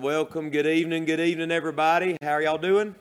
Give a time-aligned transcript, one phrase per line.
[0.00, 0.50] welcome.
[0.50, 1.04] Good evening.
[1.04, 2.16] Good evening, everybody.
[2.20, 2.94] How are y'all doing?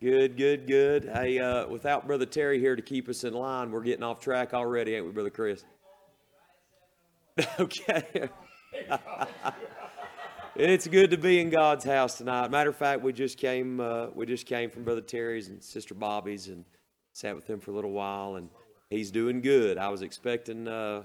[0.00, 1.10] Good, good, good.
[1.12, 4.54] Hey, uh, without Brother Terry here to keep us in line, we're getting off track
[4.54, 5.64] already, ain't we, Brother Chris?
[7.60, 8.30] okay.
[10.56, 12.50] it's good to be in God's house tonight.
[12.50, 13.80] Matter of fact, we just came.
[13.80, 16.64] Uh, we just came from Brother Terry's and Sister Bobby's and
[17.12, 18.48] sat with them for a little while, and
[18.88, 19.76] he's doing good.
[19.76, 20.66] I was expecting.
[20.66, 21.02] Uh,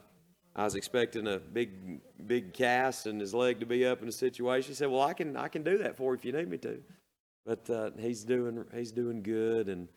[0.55, 4.11] I was expecting a big, big cast and his leg to be up in a
[4.11, 4.69] situation.
[4.69, 6.57] He said, "Well, I can, I can do that for you if you need me
[6.59, 6.81] to."
[7.45, 9.87] But uh, he's doing, he's doing good and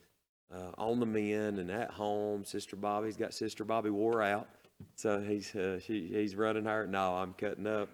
[0.52, 2.44] uh, on the men and at home.
[2.44, 4.48] Sister Bobby's got Sister Bobby wore out,
[4.96, 6.86] so he's, uh, she, he's running her.
[6.86, 7.88] No, I'm cutting up.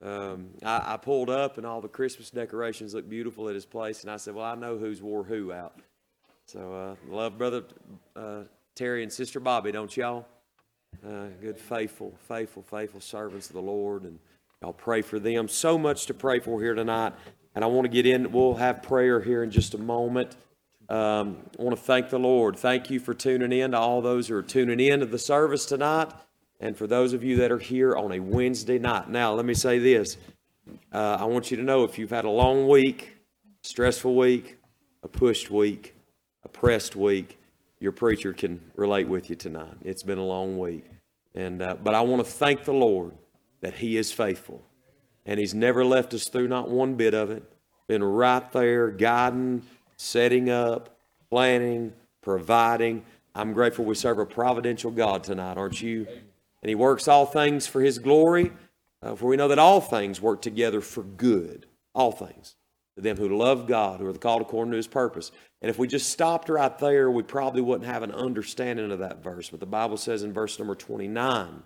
[0.00, 4.02] Um, I, I pulled up and all the Christmas decorations look beautiful at his place,
[4.02, 5.80] and I said, "Well, I know who's wore who out."
[6.46, 7.64] So uh, love brother
[8.14, 8.44] uh,
[8.76, 10.26] Terry and Sister Bobby, don't y'all?
[11.06, 14.18] Uh, good, faithful, faithful, faithful servants of the Lord, and
[14.62, 15.46] I'll pray for them.
[15.46, 17.14] So much to pray for here tonight,
[17.54, 18.32] and I want to get in.
[18.32, 20.36] We'll have prayer here in just a moment.
[20.88, 22.56] Um, I want to thank the Lord.
[22.56, 25.66] Thank you for tuning in to all those who are tuning in to the service
[25.66, 26.10] tonight,
[26.58, 29.08] and for those of you that are here on a Wednesday night.
[29.08, 30.16] Now, let me say this:
[30.92, 33.16] uh, I want you to know if you've had a long week,
[33.62, 34.58] stressful week,
[35.04, 35.94] a pushed week,
[36.42, 37.37] a pressed week
[37.80, 39.74] your preacher can relate with you tonight.
[39.84, 40.84] It's been a long week.
[41.34, 43.12] And, uh, but I want to thank the Lord
[43.60, 44.62] that He is faithful.
[45.26, 47.44] And He's never left us through not one bit of it.
[47.86, 49.62] Been right there, guiding,
[49.96, 50.98] setting up,
[51.30, 53.04] planning, providing.
[53.34, 56.06] I'm grateful we serve a providential God tonight, aren't you?
[56.62, 58.52] And He works all things for His glory,
[59.02, 61.66] uh, for we know that all things work together for good.
[61.94, 62.56] All things
[62.98, 65.30] to them who love God, who are called according to his purpose.
[65.60, 69.22] And if we just stopped right there, we probably wouldn't have an understanding of that
[69.22, 69.50] verse.
[69.50, 71.62] But the Bible says in verse number 29,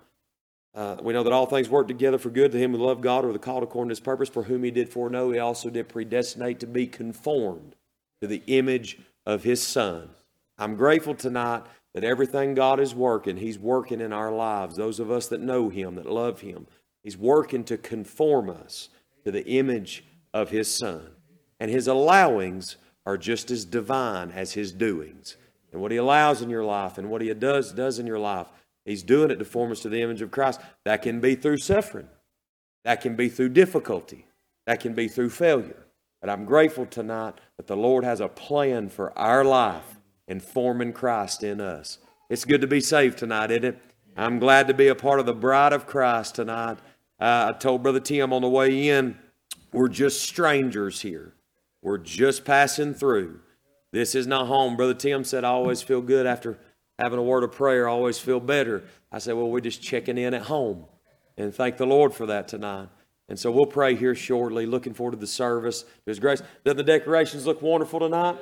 [0.75, 3.23] uh, we know that all things work together for good to him who love God,
[3.25, 5.87] or the called according to his purpose, for whom he did foreknow, he also did
[5.87, 7.75] predestinate to be conformed
[8.21, 10.09] to the image of his Son.
[10.57, 14.75] I'm grateful tonight that everything God is working, he's working in our lives.
[14.75, 16.65] Those of us that know him, that love him,
[17.03, 18.89] he's working to conform us
[19.23, 21.11] to the image of his Son
[21.59, 25.37] and his allowings are just as divine as his doings.
[25.71, 28.47] And what he allows in your life and what he does does in your life,
[28.85, 30.61] he's doing it to form us to the image of Christ.
[30.85, 32.07] That can be through suffering.
[32.85, 34.27] That can be through difficulty.
[34.67, 35.85] That can be through failure.
[36.21, 40.93] But I'm grateful tonight that the Lord has a plan for our life in forming
[40.93, 41.97] Christ in us.
[42.29, 43.79] It's good to be saved tonight, isn't it?
[44.15, 46.77] I'm glad to be a part of the bride of Christ tonight.
[47.19, 49.17] Uh, I told Brother Tim on the way in,
[49.71, 51.33] we're just strangers here.
[51.83, 53.41] We're just passing through.
[53.91, 54.75] This is not home.
[54.75, 56.57] Brother Tim said, I always feel good after
[56.97, 58.83] having a word of prayer, I always feel better.
[59.11, 60.85] I said, Well, we're just checking in at home.
[61.37, 62.87] And thank the Lord for that tonight.
[63.29, 64.65] And so we'll pray here shortly.
[64.65, 65.83] Looking forward to the service.
[65.83, 66.41] to His grace.
[66.63, 68.37] Doesn't the decorations look wonderful tonight?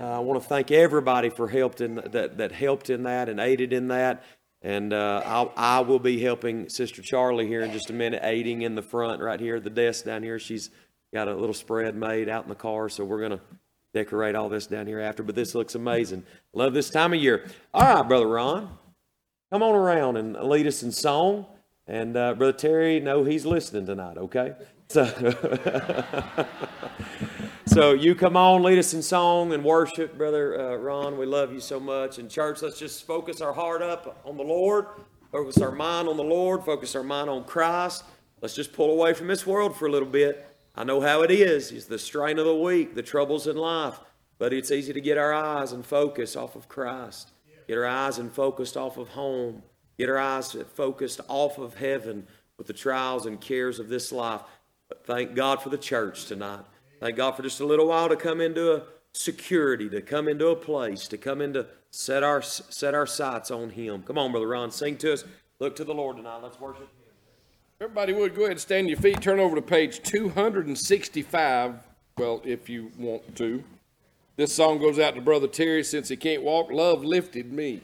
[0.00, 3.40] Uh, I want to thank everybody for helped in that, that helped in that and
[3.40, 4.24] aided in that.
[4.62, 8.62] And uh, I'll, I will be helping Sister Charlie here in just a minute, aiding
[8.62, 10.38] in the front right here at the desk down here.
[10.38, 10.70] She's
[11.14, 13.40] Got a little spread made out in the car, so we're going to
[13.94, 15.22] decorate all this down here after.
[15.22, 16.24] But this looks amazing.
[16.52, 17.48] Love this time of year.
[17.72, 18.76] All right, Brother Ron,
[19.50, 21.46] come on around and lead us in song.
[21.86, 24.54] And uh, Brother Terry, no, he's listening tonight, okay?
[24.88, 25.04] So,
[27.66, 31.16] so you come on, lead us in song and worship, Brother uh, Ron.
[31.16, 32.18] We love you so much.
[32.18, 34.86] And church, let's just focus our heart up on the Lord,
[35.32, 38.04] focus our mind on the Lord, focus our mind on Christ.
[38.42, 40.45] Let's just pull away from this world for a little bit
[40.76, 41.72] I know how it is.
[41.72, 43.98] It's the strain of the week, the troubles in life.
[44.38, 47.30] But it's easy to get our eyes and focus off of Christ.
[47.66, 49.62] Get our eyes and focused off of home.
[49.98, 52.26] Get our eyes focused off of heaven
[52.58, 54.42] with the trials and cares of this life.
[54.88, 56.64] But thank God for the church tonight.
[57.00, 58.82] Thank God for just a little while to come into a
[59.14, 63.70] security, to come into a place, to come into set our set our sights on
[63.70, 64.02] Him.
[64.02, 65.24] Come on, Brother Ron, sing to us.
[65.58, 66.42] Look to the Lord tonight.
[66.42, 66.88] Let's worship.
[67.78, 71.74] Everybody would go ahead and stand your feet, turn over to page 265.
[72.16, 73.62] Well, if you want to.
[74.36, 76.70] This song goes out to Brother Terry since he can't walk.
[76.72, 77.82] Love lifted me.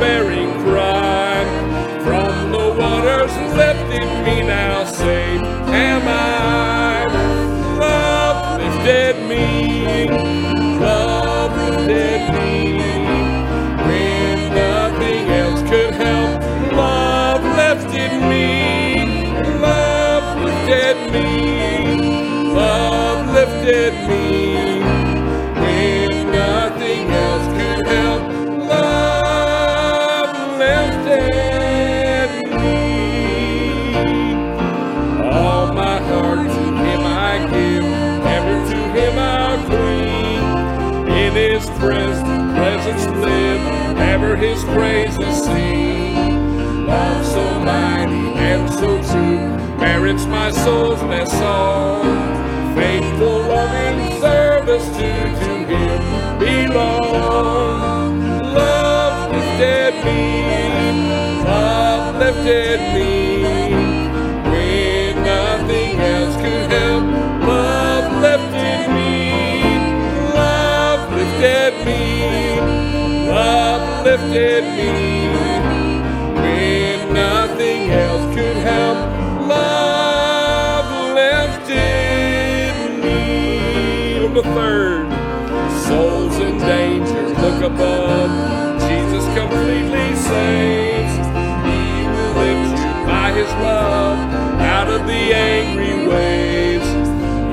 [0.00, 0.64] My despairing
[42.90, 46.86] thousands live, ever his praises sing.
[46.86, 52.02] Love so mighty and so true, merits my soul's best song.
[52.74, 58.20] Faithful, loving service to, to him belong.
[58.54, 63.42] Love lifted me, love lifted me.
[64.50, 67.04] When nothing else could help,
[67.46, 69.10] love lifted me.
[70.34, 71.69] Love lifted me,
[74.10, 75.28] lifted me.
[76.34, 78.98] When nothing else could help,
[79.46, 82.74] love lifted
[83.04, 84.18] me.
[84.24, 85.06] On the third,
[85.86, 88.30] souls in danger, look above.
[88.88, 91.14] Jesus completely saves.
[91.68, 94.18] He will lift you by his love
[94.60, 96.88] out of the angry waves.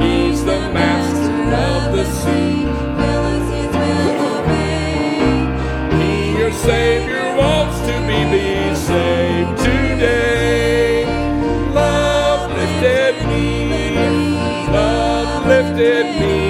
[0.02, 2.67] He's the master of the sea.
[6.68, 11.06] Savior, wants to be be saved today.
[11.72, 13.96] Love lifted me,
[14.70, 16.47] love lifted me.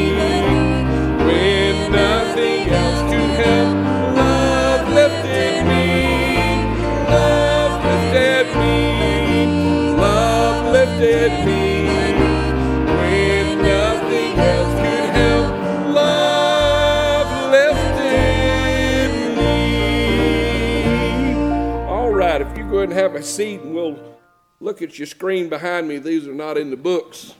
[23.38, 24.18] Seat and we'll
[24.60, 26.00] look at your screen behind me.
[26.00, 27.36] These are not in the books,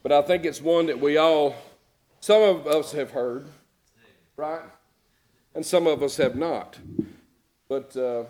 [0.00, 1.56] but I think it's one that we all,
[2.20, 3.44] some of us have heard,
[4.36, 4.62] right?
[5.52, 6.78] And some of us have not.
[7.68, 8.24] But uh?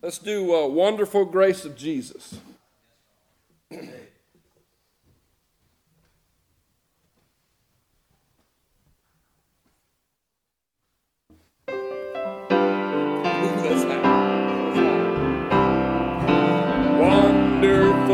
[0.00, 2.38] Let's do uh, Wonderful Grace of Jesus.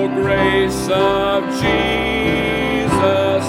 [0.08, 3.44] Grace of Jesus,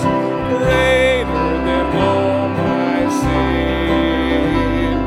[0.49, 4.97] greater than all my sin.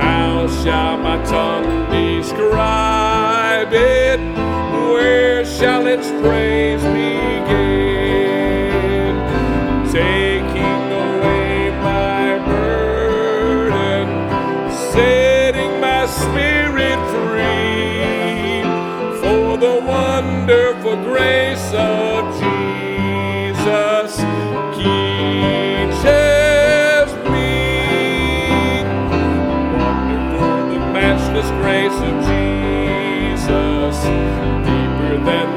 [0.00, 4.20] How shall my tongue describe it?
[4.92, 6.71] Where shall its praise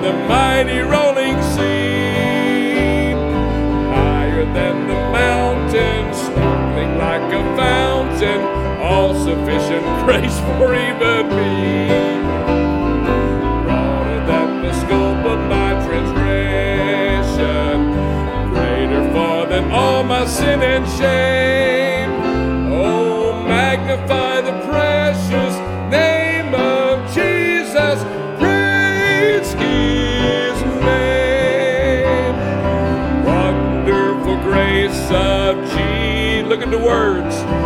[0.05, 3.13] the mighty rolling sea,
[3.89, 8.41] higher than the mountains, sparkling like a fountain,
[8.79, 11.87] all sufficient grace for even me.
[13.65, 17.75] Broader than the scope of my transgression,
[18.53, 21.74] greater far than all my sin and shame.
[36.65, 37.64] The words.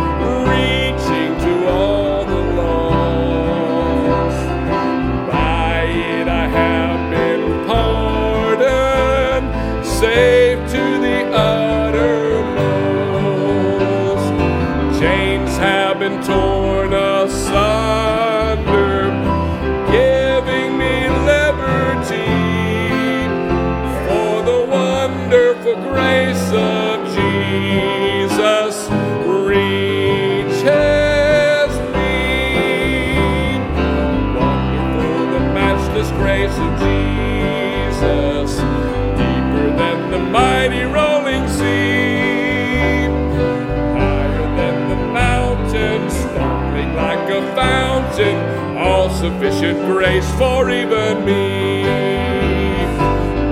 [49.40, 51.82] Sufficient grace for even me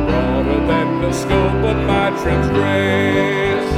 [0.06, 3.70] broader than the scope of my transgression,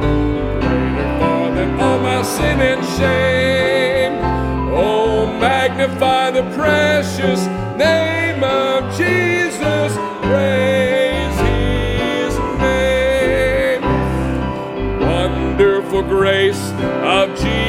[0.00, 4.20] greater far than all my sin and shame.
[4.72, 7.44] Oh, magnify the precious
[7.76, 13.82] name of Jesus, praise his name.
[15.00, 16.70] Wonderful grace
[17.02, 17.67] of Jesus,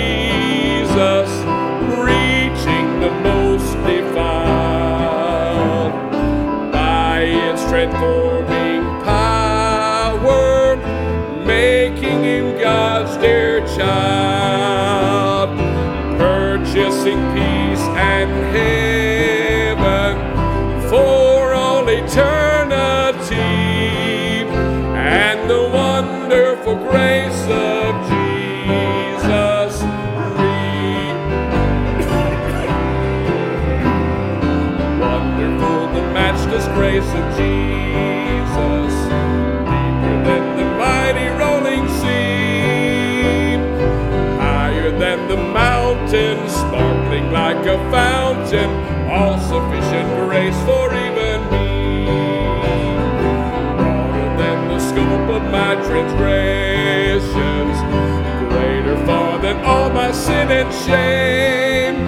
[46.12, 48.70] mountains, sparkling like a fountain,
[49.10, 52.06] all sufficient grace for even me,
[53.78, 57.78] broader than the scope of my transgressions,
[58.52, 62.08] greater far than all my sin and shame.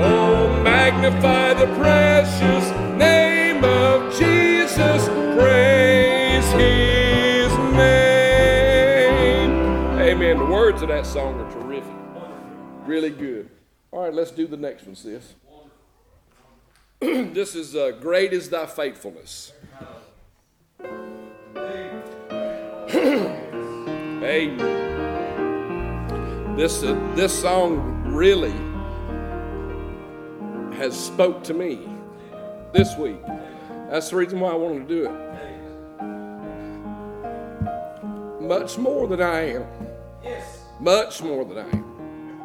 [0.00, 5.08] Oh, magnify the precious name of Jesus.
[5.36, 9.50] Praise his name.
[9.98, 10.38] Amen.
[10.38, 11.59] The words of that song are terrific.
[12.90, 13.48] Really good.
[13.92, 15.34] All right, let's do the next one, sis.
[17.00, 19.52] this is uh, Great is Thy Faithfulness.
[22.92, 24.56] Amen.
[26.56, 28.50] This, uh, this song really
[30.76, 31.78] has spoke to me
[32.72, 33.24] this week.
[33.88, 35.12] That's the reason why I wanted to do it.
[38.42, 39.64] Much more than I am.
[40.24, 40.58] Yes.
[40.80, 41.89] Much more than I am.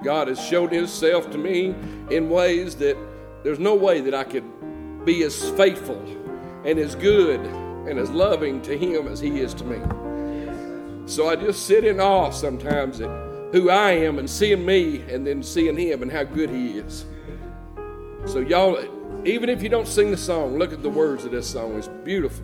[0.06, 1.76] God has showed Himself to me
[2.12, 2.96] in ways that
[3.44, 4.46] there's no way that I could
[5.04, 6.00] be as faithful
[6.64, 11.08] and as good and as loving to Him as He is to me.
[11.08, 13.10] So I just sit in awe sometimes at
[13.52, 17.06] who I am and seeing me and then seeing Him and how good He is.
[18.26, 18.80] So, y'all,
[19.26, 21.78] even if you don't sing the song, look at the words of this song.
[21.78, 22.44] It's beautiful.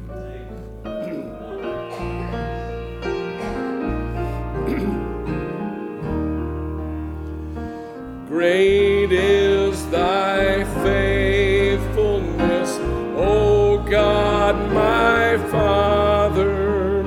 [8.31, 12.79] Great is thy faithfulness,
[13.17, 17.03] O God, my Father.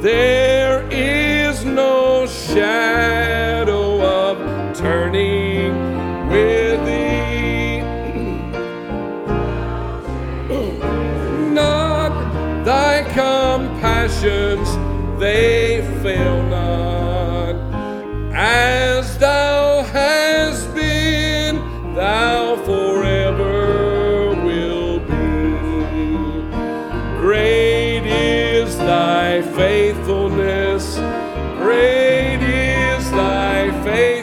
[0.00, 4.38] There is no shadow of
[4.74, 5.76] turning
[6.30, 7.82] with thee.
[11.52, 14.68] Not thy compassions,
[15.20, 17.56] they fail not.
[18.34, 19.55] As thou
[33.86, 34.22] thy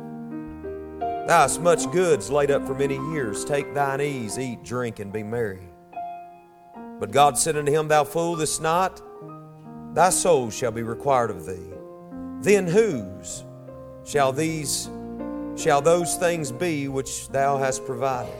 [1.31, 3.45] thou hast much goods laid up for many years.
[3.45, 5.61] Take thine ease, eat, drink, and be merry.
[6.99, 11.71] But God said unto him, Thou fool, this thy soul shall be required of thee.
[12.41, 13.45] Then whose
[14.03, 14.89] shall these
[15.55, 18.35] shall those things be which thou hast provided?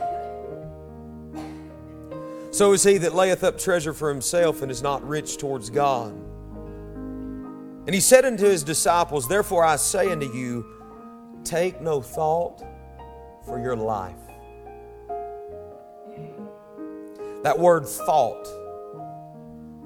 [2.52, 6.12] So is he that layeth up treasure for himself and is not rich towards God.
[7.86, 10.66] And he said unto his disciples, Therefore I say unto you,
[11.46, 12.62] take no thought
[13.46, 14.16] for your life.
[17.44, 18.48] That word thought,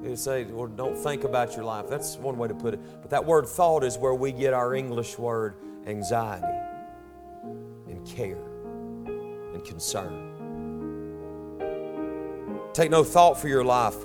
[0.02, 1.86] you say, well, don't think about your life.
[1.88, 2.80] That's one way to put it.
[3.00, 5.54] But that word thought is where we get our English word
[5.86, 6.46] anxiety
[7.88, 8.36] and care
[9.54, 10.34] and concern.
[12.74, 13.96] Take no thought for your life,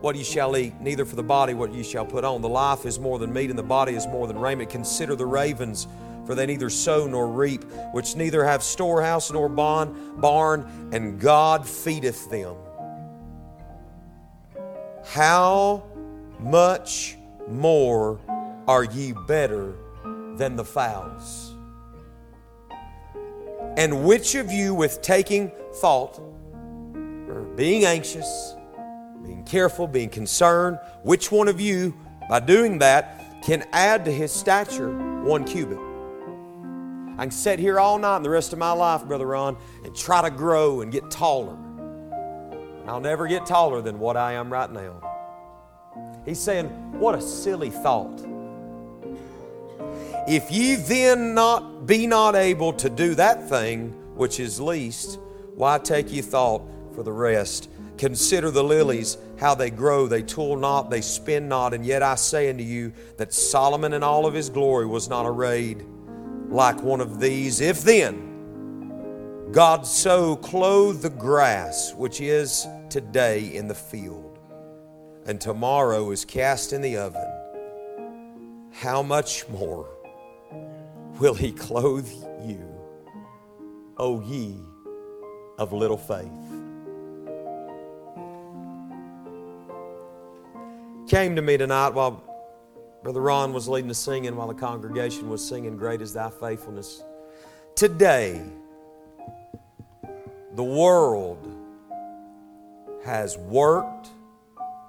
[0.00, 2.40] what you shall eat, neither for the body what you shall put on.
[2.40, 4.70] The life is more than meat, and the body is more than raiment.
[4.70, 5.88] Consider the ravens,
[6.28, 11.66] for they neither sow nor reap, which neither have storehouse nor barn, barn, and God
[11.66, 12.54] feedeth them.
[15.06, 15.84] How
[16.38, 17.16] much
[17.48, 18.20] more
[18.66, 19.72] are ye better
[20.36, 21.54] than the fowls?
[23.78, 26.20] And which of you, with taking thought,
[27.26, 28.54] or being anxious,
[29.24, 31.94] being careful, being concerned, which one of you,
[32.28, 35.87] by doing that, can add to his stature one cubit?
[37.18, 39.94] I can sit here all night and the rest of my life, Brother Ron, and
[39.94, 41.58] try to grow and get taller.
[42.86, 45.02] I'll never get taller than what I am right now.
[46.24, 46.68] He's saying,
[47.00, 48.24] What a silly thought.
[50.28, 55.18] If ye then not be not able to do that thing which is least,
[55.56, 56.62] why take ye thought
[56.94, 57.68] for the rest?
[57.96, 62.14] Consider the lilies, how they grow, they toil not, they spin not, and yet I
[62.14, 65.84] say unto you that Solomon in all of his glory was not arrayed
[66.48, 67.60] like one of these.
[67.60, 74.38] If then God so clothe the grass which is today in the field,
[75.26, 77.30] and tomorrow is cast in the oven,
[78.72, 79.88] how much more
[81.18, 82.10] will he clothe
[82.44, 82.64] you,
[83.98, 84.58] O ye
[85.58, 86.30] of little faith?
[91.08, 92.22] Came to me tonight while
[93.02, 97.04] Brother Ron was leading the singing while the congregation was singing, Great is Thy Faithfulness.
[97.76, 98.42] Today,
[100.56, 101.48] the world
[103.04, 104.08] has worked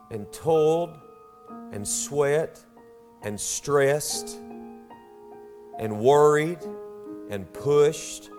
[0.09, 0.97] and toiled
[1.71, 2.59] and sweat
[3.21, 4.39] and stressed
[5.77, 6.59] and worried
[7.29, 8.31] and pushed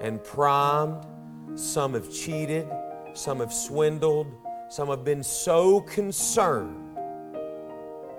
[0.00, 1.06] and primed.
[1.54, 2.66] Some have cheated,
[3.12, 4.32] some have swindled,
[4.70, 6.87] some have been so concerned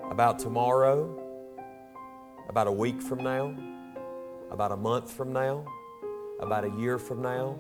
[0.09, 1.07] about tomorrow,
[2.49, 3.55] about a week from now,
[4.51, 5.65] about a month from now,
[6.39, 7.57] about a year from now,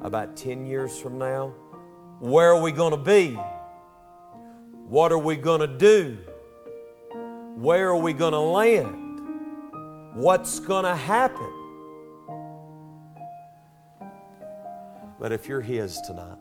[0.00, 1.54] about 10 years from now.
[2.20, 3.38] Where are we going to be?
[4.88, 6.18] What are we going to do?
[7.56, 9.20] Where are we going to land?
[10.14, 11.52] What's going to happen?
[15.20, 16.38] But if you're His tonight,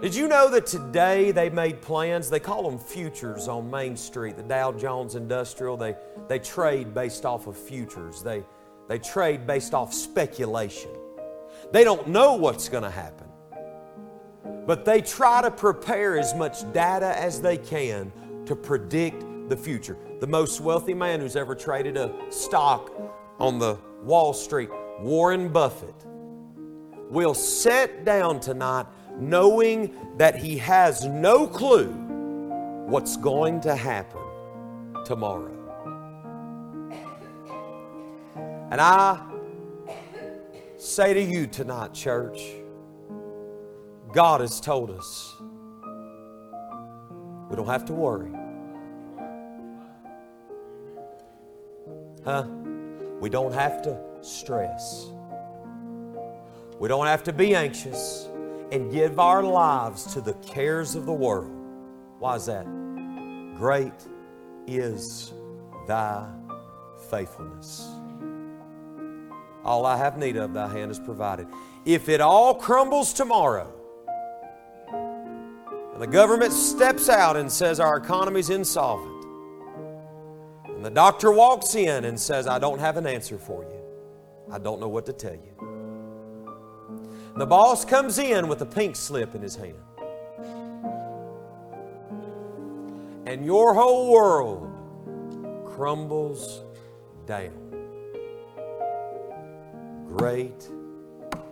[0.00, 2.30] did you know that today they made plans?
[2.30, 5.76] They call them futures on Main Street, the Dow Jones Industrial.
[5.76, 5.96] They,
[6.28, 8.44] they trade based off of futures, they,
[8.88, 10.90] they trade based off speculation.
[11.72, 13.26] They don't know what's going to happen,
[14.66, 18.12] but they try to prepare as much data as they can
[18.46, 19.96] to predict the future.
[20.20, 22.92] The most wealthy man who's ever traded a stock
[23.38, 25.94] on the Wall Street, Warren Buffett,
[27.10, 28.86] will sit down tonight
[29.18, 31.92] knowing that he has no clue
[32.86, 34.22] what's going to happen
[35.04, 35.54] tomorrow.
[38.70, 39.20] And I
[40.76, 42.40] say to you tonight, church,
[44.12, 45.34] God has told us
[47.48, 48.30] we don't have to worry.
[52.24, 52.44] Huh?
[53.20, 55.06] We don't have to stress.
[56.78, 58.28] We don't have to be anxious.
[58.70, 61.50] And give our lives to the cares of the world.
[62.18, 62.66] Why is that?
[63.56, 63.92] Great
[64.66, 65.32] is
[65.86, 66.28] thy
[67.10, 67.88] faithfulness.
[69.64, 71.46] All I have need of, thy hand is provided.
[71.84, 73.72] If it all crumbles tomorrow,
[74.88, 79.24] and the government steps out and says our economy's insolvent,
[80.66, 84.58] and the doctor walks in and says, I don't have an answer for you, I
[84.58, 85.77] don't know what to tell you.
[87.38, 89.76] The boss comes in with a pink slip in his hand.
[93.26, 94.68] And your whole world
[95.64, 96.62] crumbles
[97.26, 97.52] down.
[100.08, 100.68] Great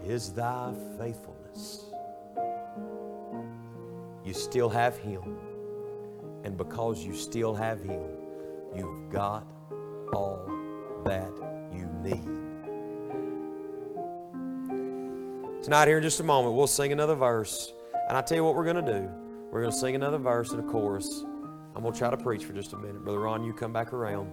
[0.04, 1.84] is thy faithfulness.
[4.24, 5.38] You still have Him.
[6.42, 8.02] And because you still have Him,
[8.74, 9.46] you've got
[10.12, 10.50] all
[11.04, 11.30] that
[11.72, 12.45] you need.
[15.66, 17.72] Tonight, here in just a moment, we'll sing another verse.
[18.08, 19.10] And I tell you what we're going to do.
[19.50, 21.24] We're going to sing another verse and a chorus.
[21.74, 23.02] I'm going to try to preach for just a minute.
[23.02, 24.30] Brother Ron, you come back around.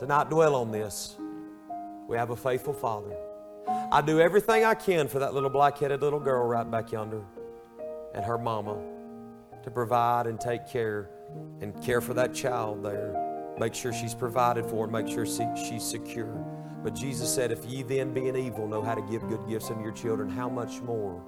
[0.00, 1.16] To not dwell on this,
[2.06, 3.16] we have a faithful Father.
[3.90, 7.24] I do everything I can for that little black headed little girl right back yonder
[8.14, 8.76] and her mama
[9.62, 11.08] to provide and take care
[11.62, 13.54] and care for that child there.
[13.58, 16.53] Make sure she's provided for and make sure she's secure.
[16.84, 19.82] But Jesus said, If ye then, being evil, know how to give good gifts unto
[19.82, 21.24] your children, how much more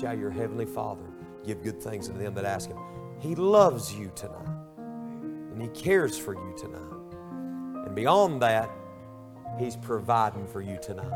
[0.00, 1.04] shall your heavenly Father
[1.44, 2.78] give good things unto them that ask Him?
[3.20, 7.86] He loves you tonight, and He cares for you tonight.
[7.86, 8.70] And beyond that,
[9.58, 11.12] He's providing for you tonight.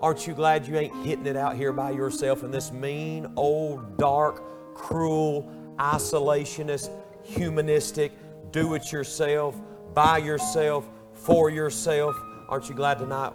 [0.00, 3.98] Aren't you glad you ain't hitting it out here by yourself in this mean, old,
[3.98, 6.88] dark, cruel, isolationist,
[7.24, 8.12] humanistic,
[8.52, 9.60] do it yourself,
[9.92, 12.14] by yourself, for yourself?
[12.48, 13.34] Aren't you glad tonight?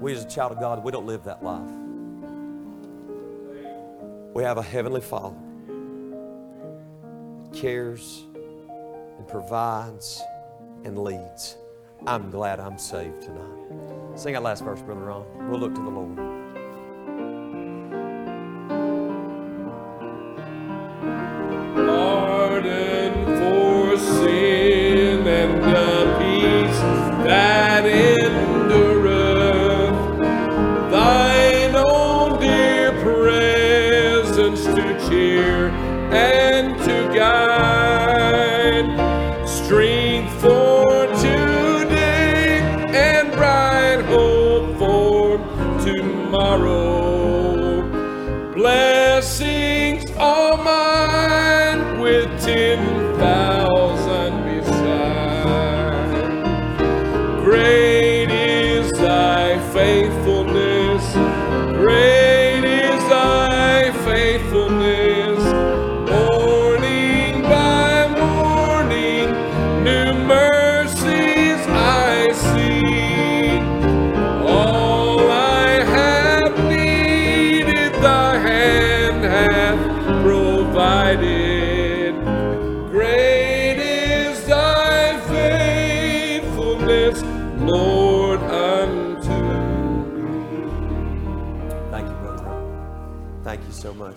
[0.00, 1.70] We, as a child of God, we don't live that life.
[4.34, 5.36] We have a Heavenly Father
[7.42, 8.24] that cares
[9.16, 10.20] and provides
[10.84, 11.56] and leads.
[12.06, 14.18] I'm glad I'm saved tonight.
[14.18, 15.48] Sing that last verse, Brother Ron.
[15.48, 16.33] We'll look to the Lord.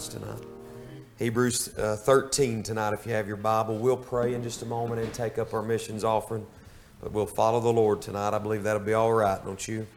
[0.06, 0.44] Tonight.
[1.18, 3.80] Hebrews uh, 13 tonight, if you have your Bible.
[3.80, 6.46] We'll pray in just a moment and take up our missions offering,
[7.02, 8.36] but we'll follow the Lord tonight.
[8.36, 9.88] I believe that'll be all right, don't you?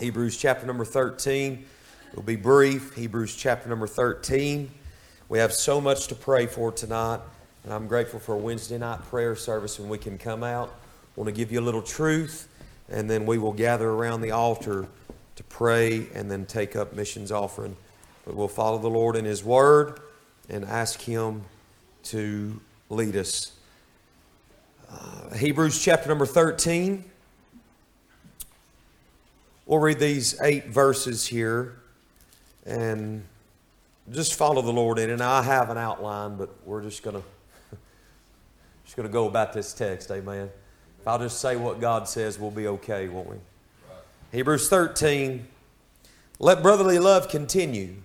[0.00, 1.64] Hebrews chapter number 13.
[2.14, 2.96] We'll be brief.
[2.96, 4.68] Hebrews chapter number 13.
[5.28, 7.20] We have so much to pray for tonight,
[7.62, 10.74] and I'm grateful for a Wednesday night prayer service when we can come out.
[11.14, 12.48] want to give you a little truth,
[12.88, 14.88] and then we will gather around the altar
[15.36, 17.76] to pray and then take up missions offering.
[18.30, 19.98] But we'll follow the Lord in His Word
[20.48, 21.42] and ask Him
[22.04, 23.50] to lead us.
[24.88, 27.04] Uh, Hebrews chapter number 13.
[29.66, 31.80] We'll read these eight verses here
[32.64, 33.24] and
[34.12, 37.76] just follow the Lord in And I have an outline, but we're just going to
[38.84, 40.08] just going to go about this text.
[40.12, 40.48] Amen.
[41.00, 43.36] If I'll just say what God says, we'll be okay, won't we?
[44.30, 45.48] Hebrews 13.
[46.38, 47.96] Let brotherly love continue.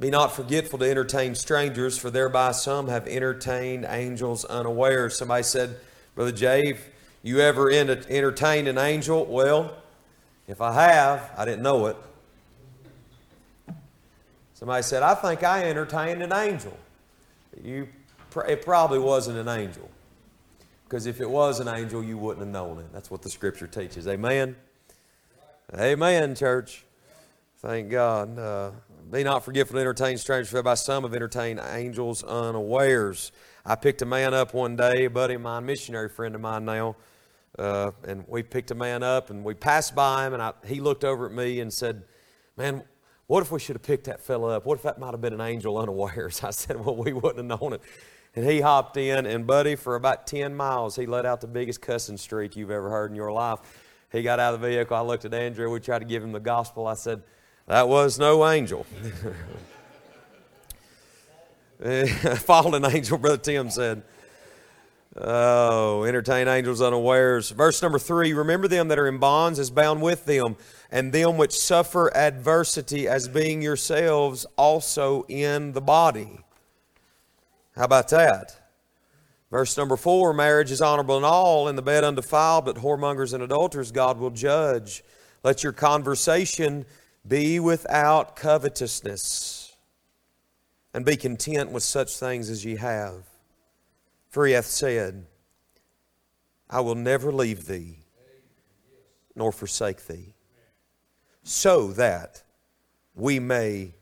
[0.00, 5.10] Be not forgetful to entertain strangers, for thereby some have entertained angels unaware.
[5.10, 5.76] Somebody said,
[6.14, 6.78] Brother Jay,
[7.22, 9.26] you ever ent- entertained an angel?
[9.26, 9.76] Well,
[10.48, 11.96] if I have, I didn't know it.
[14.54, 16.76] Somebody said, I think I entertained an angel.
[17.62, 17.86] You,
[18.48, 19.88] it probably wasn't an angel.
[20.84, 22.92] Because if it was an angel, you wouldn't have known it.
[22.92, 24.08] That's what the scripture teaches.
[24.08, 24.56] Amen.
[25.74, 26.84] Amen, church.
[27.58, 28.38] Thank God.
[28.38, 28.70] Uh,
[29.10, 33.32] be not forgetful to entertain strangers, for by some have entertained angels unawares.
[33.66, 36.64] I picked a man up one day, a buddy of mine, missionary friend of mine
[36.64, 36.96] now,
[37.58, 40.80] uh, and we picked a man up and we passed by him, and I, he
[40.80, 42.04] looked over at me and said,
[42.56, 42.84] Man,
[43.26, 44.66] what if we should have picked that fella up?
[44.66, 46.42] What if that might have been an angel unawares?
[46.44, 47.82] I said, Well, we wouldn't have known it.
[48.36, 51.82] And he hopped in, and buddy, for about 10 miles, he let out the biggest
[51.82, 53.58] cussing streak you've ever heard in your life.
[54.12, 54.96] He got out of the vehicle.
[54.96, 55.68] I looked at Andrew.
[55.68, 56.86] We tried to give him the gospel.
[56.86, 57.22] I said,
[57.70, 58.84] That was no angel.
[62.38, 64.02] Fallen angel, Brother Tim said.
[65.16, 67.50] Oh, entertain angels unawares.
[67.50, 70.56] Verse number three Remember them that are in bonds as bound with them,
[70.90, 76.40] and them which suffer adversity as being yourselves also in the body.
[77.76, 78.68] How about that?
[79.48, 83.44] Verse number four marriage is honorable in all, and the bed undefiled, but whoremongers and
[83.44, 85.04] adulterers God will judge.
[85.44, 86.84] Let your conversation
[87.26, 89.76] be without covetousness,
[90.92, 93.24] and be content with such things as ye have.
[94.28, 95.26] For he hath said,
[96.68, 97.98] I will never leave thee
[99.34, 100.34] nor forsake thee,
[101.42, 102.42] so that
[103.14, 103.94] we may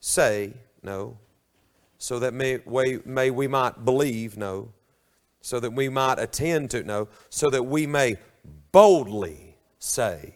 [0.00, 0.52] say,
[0.82, 1.18] no,
[1.98, 4.72] so that may, we, may we might believe, no,
[5.40, 8.16] so that we might attend to, no, so that we may
[8.72, 10.34] boldly say,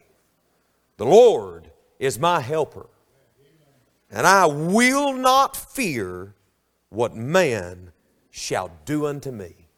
[0.96, 1.69] The Lord
[2.00, 2.88] is my helper,
[4.10, 6.34] and I will not fear
[6.88, 7.92] what man
[8.30, 9.68] shall do unto me.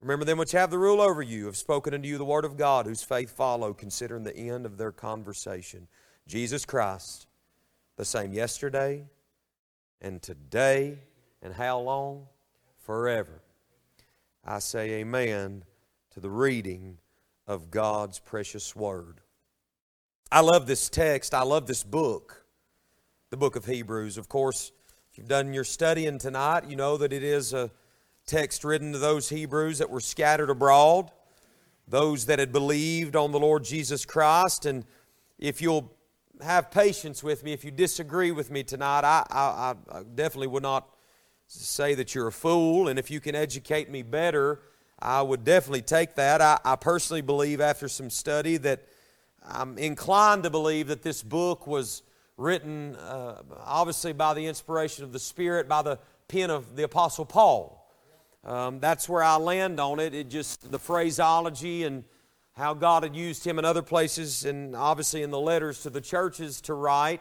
[0.00, 2.56] Remember them which have the rule over you have spoken unto you the word of
[2.56, 5.86] God, whose faith follow, considering the end of their conversation.
[6.26, 7.26] Jesus Christ,
[7.96, 9.04] the same yesterday
[10.00, 10.98] and today
[11.42, 12.26] and how long?
[12.78, 13.42] Forever.
[14.44, 15.64] I say amen
[16.12, 16.98] to the reading
[17.46, 19.20] of God's precious word.
[20.30, 21.34] I love this text.
[21.34, 22.44] I love this book,
[23.30, 24.18] the book of Hebrews.
[24.18, 24.72] Of course,
[25.10, 27.70] if you've done your studying tonight, you know that it is a
[28.26, 31.12] text written to those Hebrews that were scattered abroad,
[31.86, 34.66] those that had believed on the Lord Jesus Christ.
[34.66, 34.84] And
[35.38, 35.92] if you'll
[36.42, 40.64] have patience with me, if you disagree with me tonight, I, I, I definitely would
[40.64, 40.88] not
[41.46, 42.88] say that you're a fool.
[42.88, 44.62] And if you can educate me better,
[44.98, 46.40] I would definitely take that.
[46.40, 48.88] I, I personally believe, after some study, that
[49.48, 52.02] I'm inclined to believe that this book was
[52.36, 57.24] written uh, obviously by the inspiration of the Spirit, by the pen of the Apostle
[57.24, 57.88] Paul.
[58.44, 60.14] Um, that's where I land on it.
[60.14, 62.04] It just, the phraseology and
[62.52, 66.00] how God had used him in other places, and obviously in the letters to the
[66.00, 67.20] churches to write.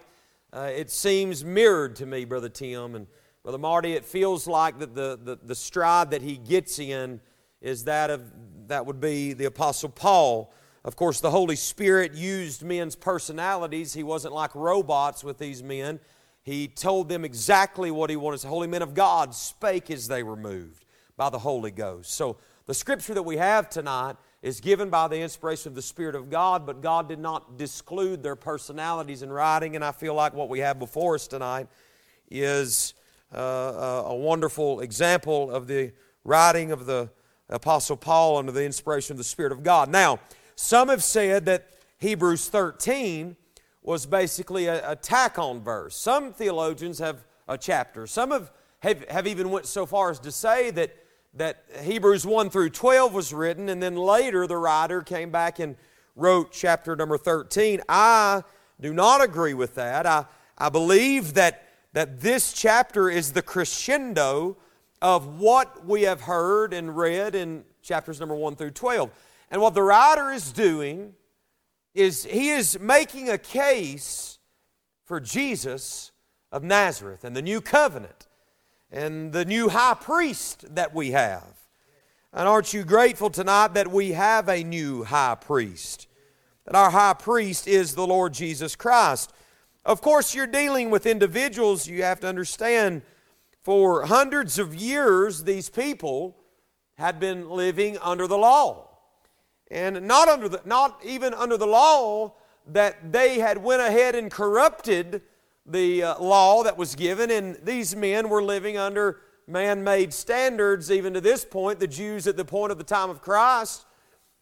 [0.54, 2.96] Uh, it seems mirrored to me, Brother Tim.
[2.96, 3.08] And
[3.44, 7.20] Brother Marty, it feels like that the, the, the stride that he gets in
[7.62, 8.22] is that of,
[8.68, 10.54] that would be the Apostle Paul.
[10.86, 13.96] Of course, the Holy Spirit used men's personalities.
[13.96, 16.00] He wasn't like robots with these men.
[16.44, 18.42] He told them exactly what he wanted.
[18.42, 20.86] The holy men of God spake as they were moved
[21.18, 22.14] by the Holy Ghost.
[22.14, 26.14] So the scripture that we have tonight is given by the inspiration of the Spirit
[26.14, 29.76] of God, but God did not disclude their personalities in writing.
[29.76, 31.66] And I feel like what we have before us tonight
[32.30, 32.94] is
[33.34, 35.94] uh, a wonderful example of the
[36.24, 37.10] writing of the
[37.50, 39.90] Apostle Paul under the inspiration of the Spirit of God.
[39.90, 40.20] Now,
[40.56, 43.36] some have said that Hebrews 13
[43.82, 45.96] was basically a, a tack on verse.
[45.96, 48.08] Some theologians have a chapter.
[48.08, 50.96] Some have, have, have even went so far as to say that,
[51.36, 55.76] that Hebrews 1 through 12 was written, and then later the writer came back and
[56.16, 57.82] wrote chapter number 13.
[57.88, 58.44] I
[58.80, 60.06] do not agree with that.
[60.06, 60.26] I,
[60.58, 64.58] I believe that, that this chapter is the crescendo
[65.02, 69.12] of what we have heard and read in chapters number 1 through 12.
[69.52, 71.14] And what the writer is doing
[71.94, 74.40] is he is making a case
[75.06, 76.12] for Jesus
[76.52, 78.28] of Nazareth and the new covenant
[78.92, 81.44] and the new high priest that we have.
[82.34, 86.08] And aren't you grateful tonight that we have a new high priest?
[86.66, 89.32] That our high priest is the Lord Jesus Christ.
[89.86, 93.04] Of course, you're dealing with individuals, you have to understand,
[93.62, 96.36] for hundreds of years, these people
[96.98, 98.85] had been living under the law
[99.72, 102.34] and not under the, not even under the law
[102.68, 105.22] that they had went ahead and corrupted
[105.66, 111.14] the uh, law that was given and these men were living under man-made standards even
[111.14, 111.80] to this point.
[111.80, 113.86] The jews at the point of the time of christ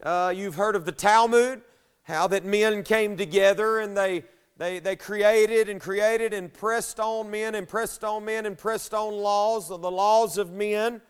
[0.02, 1.62] uh, you've heard of the talmud
[2.04, 4.24] how that men came together and they
[4.58, 8.94] they, they created and created and pressed on men and pressed on men and pressed
[8.94, 11.02] on laws of the laws of men.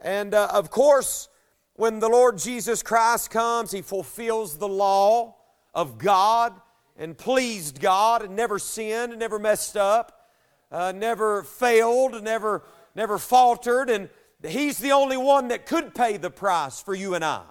[0.00, 1.28] And uh, of course
[1.74, 5.36] when the Lord Jesus Christ comes, He fulfills the law
[5.74, 6.54] of God
[6.96, 10.28] and pleased God and never sinned and never messed up,
[10.70, 13.88] uh, never failed, never, never faltered.
[13.88, 14.08] And
[14.46, 17.42] He's the only one that could pay the price for you and I.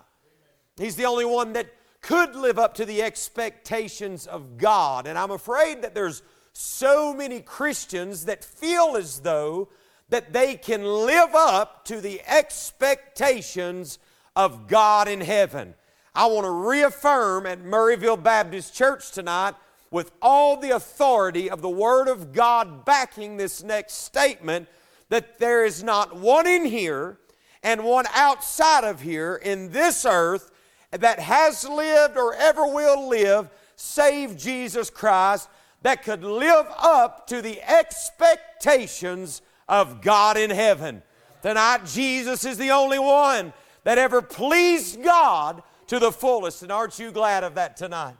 [0.77, 1.67] He's the only one that
[2.01, 5.07] could live up to the expectations of God.
[5.07, 9.69] And I'm afraid that there's so many Christians that feel as though
[10.09, 13.99] that they can live up to the expectations
[14.35, 15.75] of God in heaven.
[16.13, 19.55] I want to reaffirm at Murrayville Baptist Church tonight
[19.91, 24.67] with all the authority of the Word of God backing this next statement
[25.09, 27.17] that there is not one in here
[27.63, 30.51] and one outside of here in this earth
[30.91, 35.49] that has lived or ever will live save Jesus Christ
[35.81, 41.01] that could live up to the expectations of God in heaven.
[41.41, 43.51] Tonight, Jesus is the only one
[43.83, 46.63] that ever pleased God to the fullest.
[46.63, 48.15] And aren't you glad of that tonight?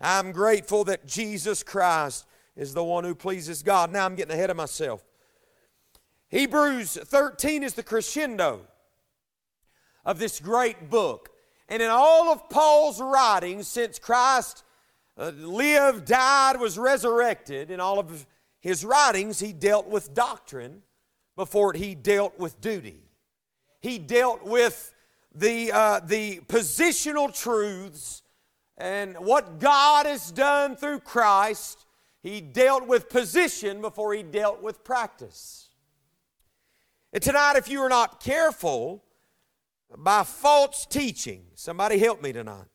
[0.00, 2.26] I'm grateful that Jesus Christ
[2.56, 3.92] is the one who pleases God.
[3.92, 5.04] Now I'm getting ahead of myself.
[6.28, 8.62] Hebrews 13 is the crescendo
[10.04, 11.30] of this great book.
[11.68, 14.62] And in all of Paul's writings, since Christ
[15.18, 18.26] uh, lived, died, was resurrected, in all of
[18.60, 20.82] his writings, he dealt with doctrine
[21.36, 23.00] before he dealt with duty.
[23.80, 24.92] He dealt with
[25.36, 28.22] the, uh, the positional truths
[28.78, 31.84] and what God has done through Christ.
[32.22, 35.68] He dealt with position before he dealt with practice.
[37.12, 39.04] And tonight, if you are not careful,
[39.96, 42.66] by false teaching, somebody help me tonight,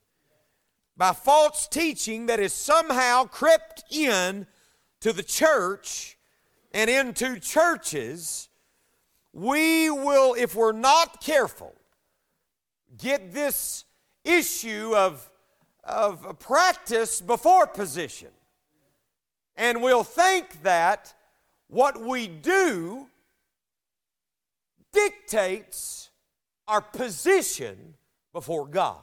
[0.95, 4.47] by false teaching that has somehow crept in
[5.01, 6.17] to the church
[6.71, 8.49] and into churches,
[9.33, 11.75] we will, if we're not careful,
[13.01, 13.83] get this
[14.23, 15.29] issue of,
[15.83, 18.29] of practice before position.
[19.57, 21.13] And we'll think that
[21.67, 23.07] what we do
[24.93, 26.09] dictates
[26.67, 27.95] our position
[28.33, 28.99] before God.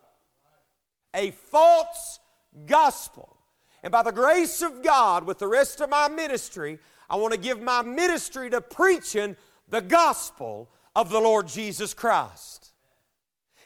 [1.14, 2.20] A false
[2.66, 3.38] gospel.
[3.84, 7.40] And by the grace of God, with the rest of my ministry, I want to
[7.40, 9.36] give my ministry to preaching
[9.70, 12.74] the gospel of the Lord Jesus Christ.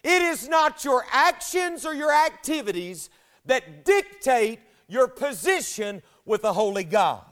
[0.03, 3.09] It is not your actions or your activities
[3.45, 7.23] that dictate your position with the Holy God.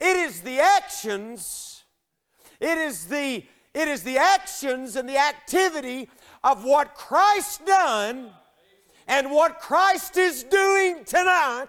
[0.00, 1.84] It is the actions,
[2.58, 6.08] it is the, it is the actions and the activity
[6.42, 8.30] of what Christ done
[9.06, 11.68] and what Christ is doing tonight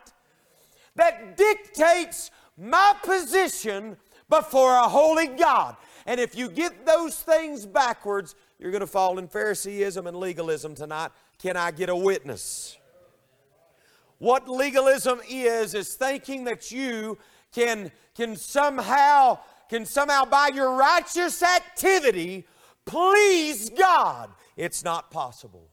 [0.96, 3.98] that dictates my position
[4.30, 5.76] before a holy God.
[6.06, 10.76] And if you get those things backwards, you're going to fall in Phariseeism and legalism
[10.76, 11.12] tonight.
[11.40, 12.78] Can I get a witness?
[14.18, 17.18] What legalism is, is thinking that you
[17.52, 19.40] can, can somehow
[19.72, 22.46] can somehow by your righteous activity
[22.86, 24.30] please God.
[24.58, 25.70] It's not possible.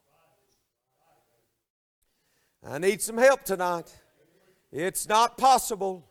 [2.65, 3.93] I need some help tonight.
[4.71, 6.07] It's not possible.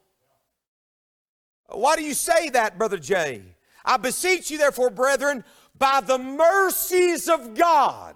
[1.69, 3.41] Why do you say that, Brother Jay?
[3.83, 5.43] I beseech you, therefore, brethren,
[5.77, 8.15] by the mercies of God,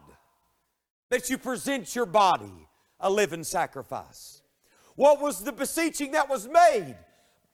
[1.09, 2.67] that you present your body
[2.99, 4.41] a living sacrifice.
[4.95, 6.95] What was the beseeching that was made?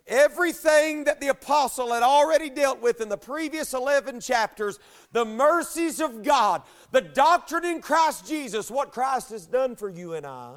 [0.06, 4.80] Everything that the apostle had already dealt with in the previous 11 chapters,
[5.12, 10.14] the mercies of God, the doctrine in Christ Jesus, what Christ has done for you
[10.14, 10.56] and I.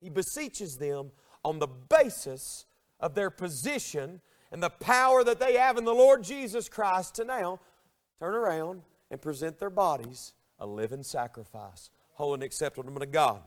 [0.00, 1.10] He beseeches them
[1.44, 2.66] on the basis
[3.02, 7.24] of their position and the power that they have in the Lord Jesus Christ to
[7.24, 7.60] now
[8.18, 13.42] turn around and present their bodies a living sacrifice, holy and acceptable to God.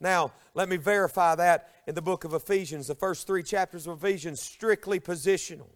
[0.00, 2.86] Now, let me verify that in the book of Ephesians.
[2.86, 5.68] The first three chapters of Ephesians, strictly positional.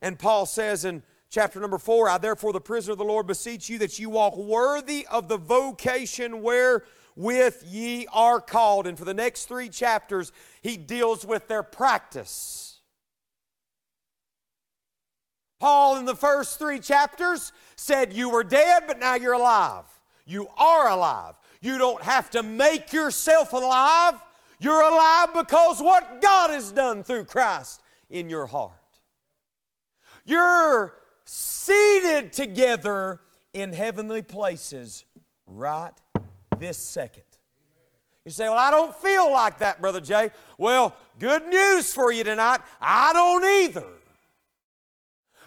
[0.00, 3.68] And Paul says in chapter number four, I therefore, the prisoner of the Lord, beseech
[3.68, 6.84] you that you walk worthy of the vocation where
[7.16, 8.86] with ye are called.
[8.86, 12.80] And for the next three chapters, he deals with their practice.
[15.60, 19.84] Paul, in the first three chapters, said, You were dead, but now you're alive.
[20.26, 21.34] You are alive.
[21.60, 24.14] You don't have to make yourself alive.
[24.58, 28.72] You're alive because what God has done through Christ in your heart.
[30.24, 30.94] You're
[31.24, 33.20] seated together
[33.52, 35.04] in heavenly places
[35.46, 35.92] right
[36.62, 37.24] this second.
[38.24, 40.30] You say, Well, I don't feel like that, Brother Jay.
[40.56, 42.60] Well, good news for you tonight.
[42.80, 43.86] I don't either.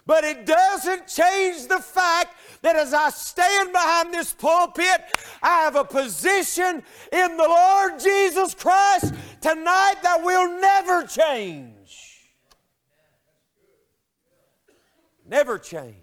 [0.05, 5.01] But it doesn't change the fact that as I stand behind this pulpit,
[5.41, 11.73] I have a position in the Lord Jesus Christ tonight that will never change.
[15.27, 15.95] Never change.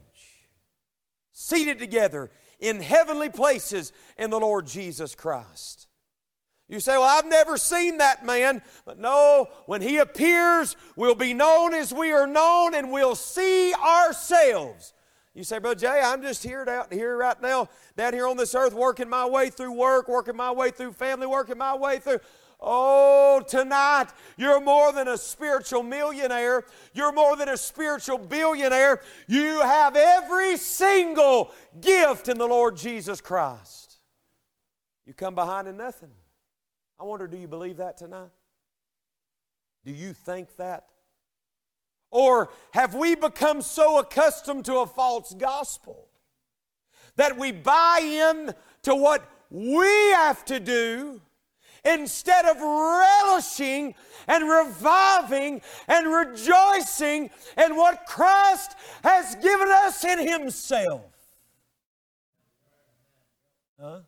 [1.33, 2.31] Seated together
[2.63, 5.89] in heavenly places in the Lord Jesus Christ.
[6.69, 8.63] You say, Well, I've never seen that man.
[8.87, 13.75] But no, when he appears, we'll be known as we are known and we'll see
[13.75, 14.95] ourselves.
[15.35, 18.55] You say, Brother Jay, I'm just here, down, here right now, down here on this
[18.55, 22.21] earth, working my way through work, working my way through family, working my way through.
[22.65, 24.07] Oh, tonight,
[24.37, 26.65] you're more than a spiritual millionaire.
[26.95, 29.01] You're more than a spiritual billionaire.
[29.27, 31.51] You have every single
[31.81, 33.99] gift in the Lord Jesus Christ.
[35.05, 36.13] You come behind in nothing.
[37.01, 38.31] I wonder, do you believe that tonight?
[39.85, 40.85] Do you think that?
[42.13, 46.07] Or have we become so accustomed to a false gospel
[47.17, 51.21] that we buy in to what we have to do
[51.85, 53.95] instead of relishing
[54.29, 61.03] and reviving and rejoicing in what Christ has given us in Himself?
[63.81, 64.01] Huh?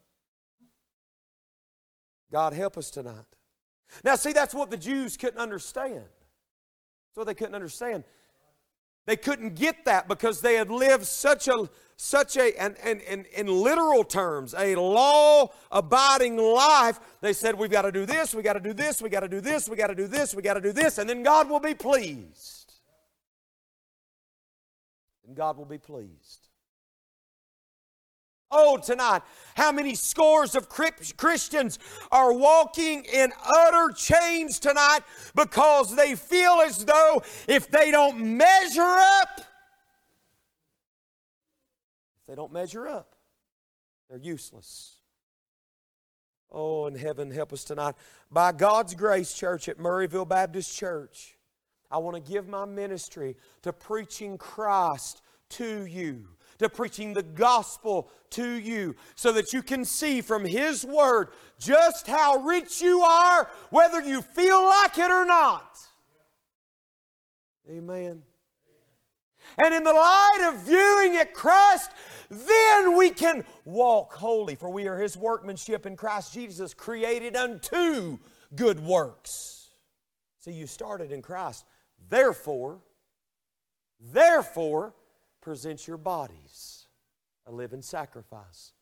[2.31, 3.25] God help us tonight.
[4.03, 6.03] Now, see, that's what the Jews couldn't understand.
[6.05, 8.05] That's what they couldn't understand.
[9.07, 13.27] They couldn't get that because they had lived such a such a and, and, and
[13.27, 16.99] in literal terms a law abiding life.
[17.21, 19.29] They said we've got to do this we got to do this we got to
[19.29, 21.49] do this we got to do this we got to do this and then god
[21.49, 22.73] will be pleased.
[25.27, 26.49] And god will be pleased
[28.57, 29.23] Oh, tonight,
[29.57, 31.81] how many scores of Christians
[32.13, 35.01] are walking in utter chains tonight
[35.35, 39.41] because they feel as though if they don't measure up,
[42.21, 43.17] if they don't measure up,
[44.09, 44.99] they're useless.
[46.49, 47.97] Oh, in heaven, help us tonight.
[48.31, 51.37] By God's grace, church at Murrayville Baptist Church,
[51.91, 56.29] I want to give my ministry to preaching Christ to you
[56.59, 61.29] to preaching the gospel to you so that you can see from His Word
[61.59, 65.79] just how rich you are, whether you feel like it or not.
[67.71, 68.23] Amen.
[69.59, 71.91] And in the light of viewing at Christ,
[72.31, 78.19] then we can walk holy, for we are His workmanship in Christ Jesus, created unto
[78.55, 79.71] good works.
[80.41, 81.65] See, you started in Christ.
[82.09, 82.81] Therefore,
[84.01, 84.95] therefore,
[85.45, 86.87] present your bodies
[87.47, 88.73] a living sacrifice,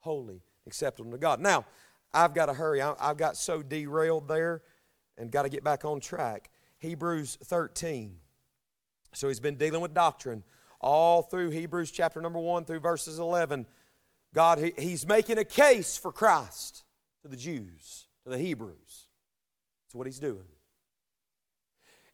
[0.00, 1.40] holy, acceptable to God.
[1.40, 1.64] Now,
[2.12, 2.82] I've got to hurry.
[2.82, 4.62] I've got so derailed there
[5.16, 6.50] and got to get back on track.
[6.78, 8.16] Hebrews 13.
[9.14, 10.42] So he's been dealing with doctrine
[10.80, 13.66] all through Hebrews chapter number 1 through verses 11.
[14.34, 16.82] God, he, he's making a case for Christ
[17.22, 19.06] to the Jews, to the Hebrews.
[19.86, 20.44] That's what he's doing.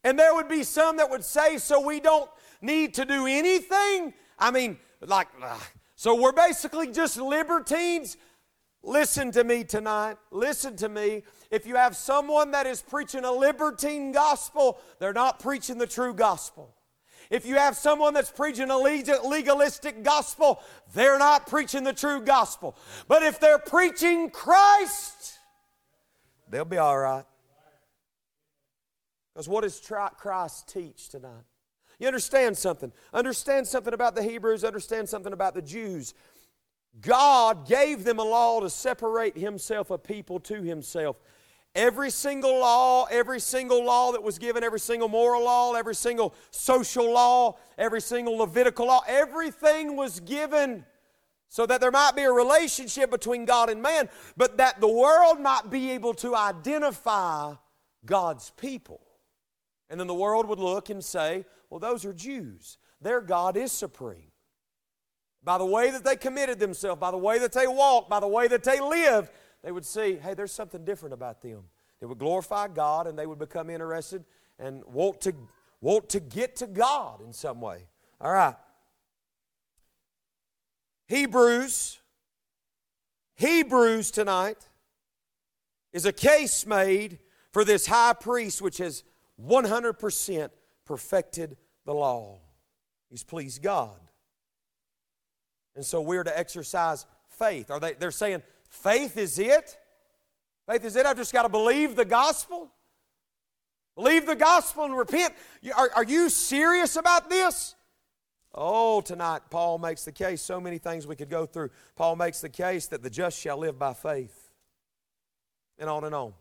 [0.03, 2.29] And there would be some that would say, so we don't
[2.61, 4.13] need to do anything?
[4.37, 5.27] I mean, like,
[5.95, 8.17] so we're basically just libertines?
[8.83, 10.17] Listen to me tonight.
[10.29, 11.23] Listen to me.
[11.49, 16.13] If you have someone that is preaching a libertine gospel, they're not preaching the true
[16.13, 16.75] gospel.
[17.31, 20.61] If you have someone that's preaching a legalistic gospel,
[20.93, 22.77] they're not preaching the true gospel.
[23.07, 25.39] But if they're preaching Christ,
[26.47, 27.25] they'll be all right.
[29.33, 29.81] Because what does
[30.17, 31.43] Christ teach tonight?
[31.99, 32.91] You understand something.
[33.13, 36.13] Understand something about the Hebrews, understand something about the Jews.
[37.01, 41.17] God gave them a law to separate Himself, a people to Himself.
[41.73, 46.33] Every single law, every single law that was given, every single moral law, every single
[46.49, 50.85] social law, every single Levitical law, everything was given
[51.49, 55.39] so that there might be a relationship between God and man, but that the world
[55.39, 57.53] might be able to identify
[58.05, 59.01] God's people.
[59.89, 62.77] And then the world would look and say, well, those are Jews.
[63.01, 64.31] Their God is supreme.
[65.43, 68.29] By the way that they committed themselves, by the way that they walked, by the
[68.29, 69.29] way that they lived,
[69.61, 71.65] they would see, hey, there's something different about them.
[71.99, 74.23] They would glorify God and they would become interested
[74.57, 75.35] and want to,
[75.81, 77.87] want to get to God in some way.
[78.21, 78.55] All right.
[81.09, 81.99] Hebrews,
[83.33, 84.69] Hebrews tonight
[85.91, 87.19] is a case made
[87.51, 89.03] for this high priest which has
[89.45, 90.49] 100%
[90.85, 92.39] perfected the law.
[93.09, 93.99] He's pleased God.
[95.75, 97.69] And so we're to exercise faith.
[97.69, 99.77] Are they they're saying faith is it?
[100.67, 101.05] Faith is it.
[101.05, 102.71] I've just got to believe the gospel.
[103.95, 105.33] Believe the gospel and repent.
[105.75, 107.75] Are, are you serious about this?
[108.53, 111.71] Oh, tonight, Paul makes the case, so many things we could go through.
[111.95, 114.53] Paul makes the case that the just shall live by faith,
[115.77, 116.33] and on and on.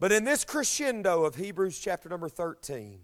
[0.00, 2.98] But in this crescendo of Hebrews chapter number 13,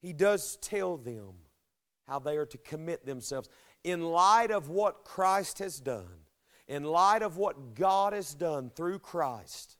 [0.00, 1.32] he does tell them
[2.06, 3.48] how they are to commit themselves
[3.84, 6.24] in light of what Christ has done,
[6.68, 9.76] in light of what God has done through Christ,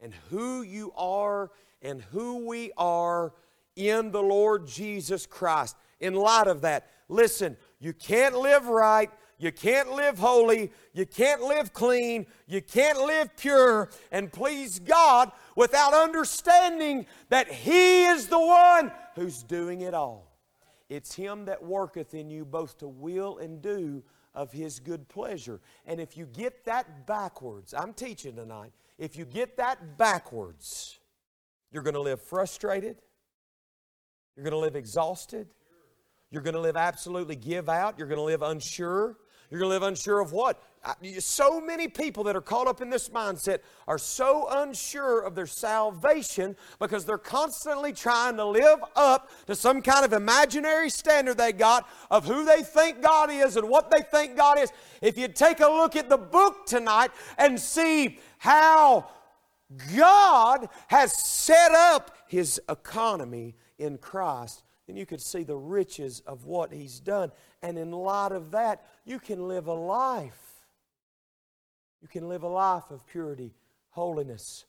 [0.00, 1.50] and who you are
[1.80, 3.32] and who we are
[3.76, 5.76] in the Lord Jesus Christ.
[6.00, 11.42] In light of that, listen, you can't live right, you can't live holy, you can't
[11.42, 18.38] live clean, you can't live pure and please God without understanding that He is the
[18.38, 20.32] one who's doing it all.
[20.88, 24.02] It's Him that worketh in you both to will and do
[24.34, 25.60] of His good pleasure.
[25.86, 30.98] And if you get that backwards, I'm teaching tonight, if you get that backwards,
[31.70, 33.00] you're going to live frustrated,
[34.36, 35.48] you're going to live exhausted,
[36.30, 39.16] you're going to live absolutely give out, you're going to live unsure,
[39.52, 40.62] you're going to live unsure of what?
[41.18, 45.46] So many people that are caught up in this mindset are so unsure of their
[45.46, 51.52] salvation because they're constantly trying to live up to some kind of imaginary standard they
[51.52, 54.72] got of who they think God is and what they think God is.
[55.02, 59.10] If you take a look at the book tonight and see how
[59.94, 64.62] God has set up His economy in Christ,
[64.92, 67.32] then you could see the riches of what He's done.
[67.62, 70.66] And in light of that, you can live a life.
[72.02, 73.54] You can live a life of purity,
[73.90, 74.66] holiness,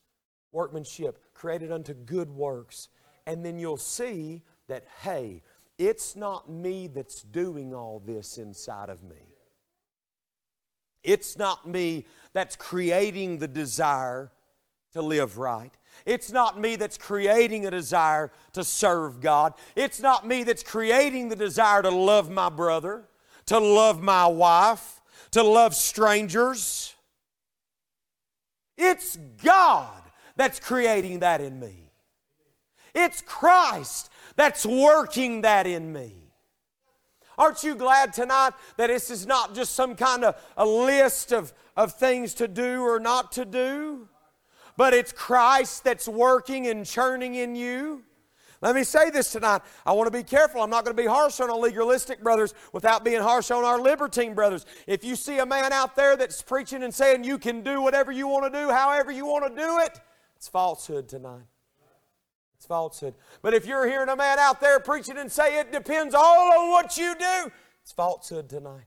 [0.54, 2.88] workmanship, created unto good works.
[3.28, 5.42] And then you'll see that, hey,
[5.78, 9.36] it's not me that's doing all this inside of me.
[11.04, 14.32] It's not me that's creating the desire
[14.94, 15.74] to live right.
[16.06, 19.54] It's not me that's creating a desire to serve God.
[19.76, 23.06] It's not me that's creating the desire to love my brother,
[23.46, 26.94] to love my wife, to love strangers.
[28.78, 30.02] It's God
[30.36, 31.92] that's creating that in me.
[32.94, 36.24] It's Christ that's working that in me.
[37.38, 41.54] Aren't you glad tonight that this is not just some kind of a list of,
[41.76, 44.08] of things to do or not to do?
[44.78, 48.04] But it's Christ that's working and churning in you.
[48.62, 49.62] Let me say this tonight.
[49.86, 50.62] I want to be careful.
[50.62, 53.78] I'm not going to be harsh on our legalistic brothers without being harsh on our
[53.78, 54.66] libertine brothers.
[54.88, 58.14] If you see a man out there that's preaching and saying you can do whatever
[58.14, 60.00] you want to do, however you want to do it,
[60.38, 61.44] it's falsehood tonight.
[62.56, 63.16] It's falsehood.
[63.42, 66.70] But if you're hearing a man out there preaching and say it depends all on
[66.70, 67.52] what you do,
[67.82, 68.86] it's falsehood tonight.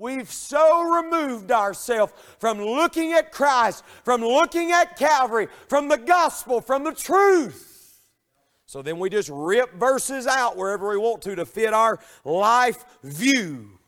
[0.00, 6.62] We've so removed ourselves from looking at Christ, from looking at Calvary, from the gospel,
[6.62, 7.98] from the truth.
[8.64, 12.82] So then we just rip verses out wherever we want to to fit our life
[13.02, 13.78] view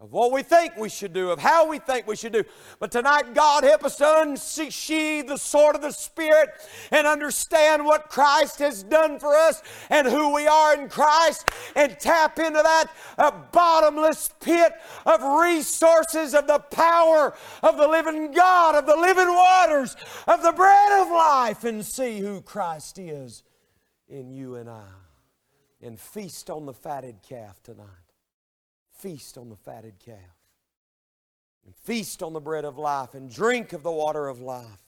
[0.00, 2.44] of what we think we should do, of how we think we should do.
[2.78, 6.50] But tonight, God help us to unsheathe the sword of the Spirit
[6.92, 11.98] and understand what Christ has done for us and who we are in Christ and
[11.98, 12.86] tap into that
[13.18, 14.72] uh, bottomless pit
[15.04, 17.34] of resources of the power
[17.64, 19.96] of the living God, of the living waters,
[20.28, 23.42] of the bread of life and see who Christ is
[24.08, 24.86] in you and I.
[25.82, 28.07] And feast on the fatted calf tonight
[28.98, 30.16] feast on the fatted calf,
[31.64, 34.84] and feast on the bread of life, and drink of the water of life.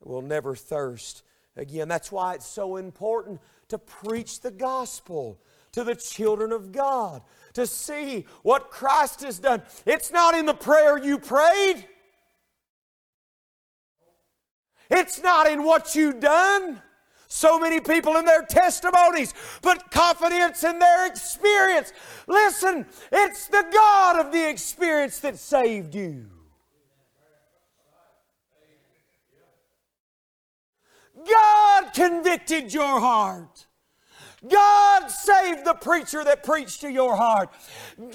[0.00, 1.22] We'll never thirst
[1.56, 1.88] again.
[1.88, 5.40] That's why it's so important to preach the gospel
[5.72, 9.62] to the children of God, to see what Christ has done.
[9.86, 11.84] It's not in the prayer you prayed.
[14.90, 16.82] It's not in what you've done.
[17.32, 21.92] So many people in their testimonies put confidence in their experience.
[22.26, 26.26] Listen, it's the God of the experience that saved you.
[31.24, 33.66] God convicted your heart.
[34.48, 37.50] God saved the preacher that preached to your heart.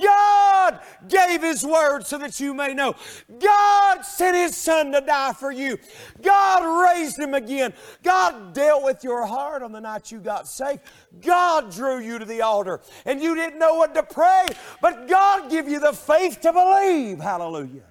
[0.02, 2.96] God gave His word so that you may know.
[3.40, 5.78] God sent His Son to die for you.
[6.22, 7.74] God raised Him again.
[8.02, 10.80] God dealt with your heart on the night you got saved.
[11.22, 14.46] God drew you to the altar and you didn't know what to pray,
[14.82, 17.20] but God gave you the faith to believe.
[17.20, 17.84] Hallelujah.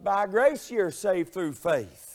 [0.00, 2.08] By grace you're saved through faith.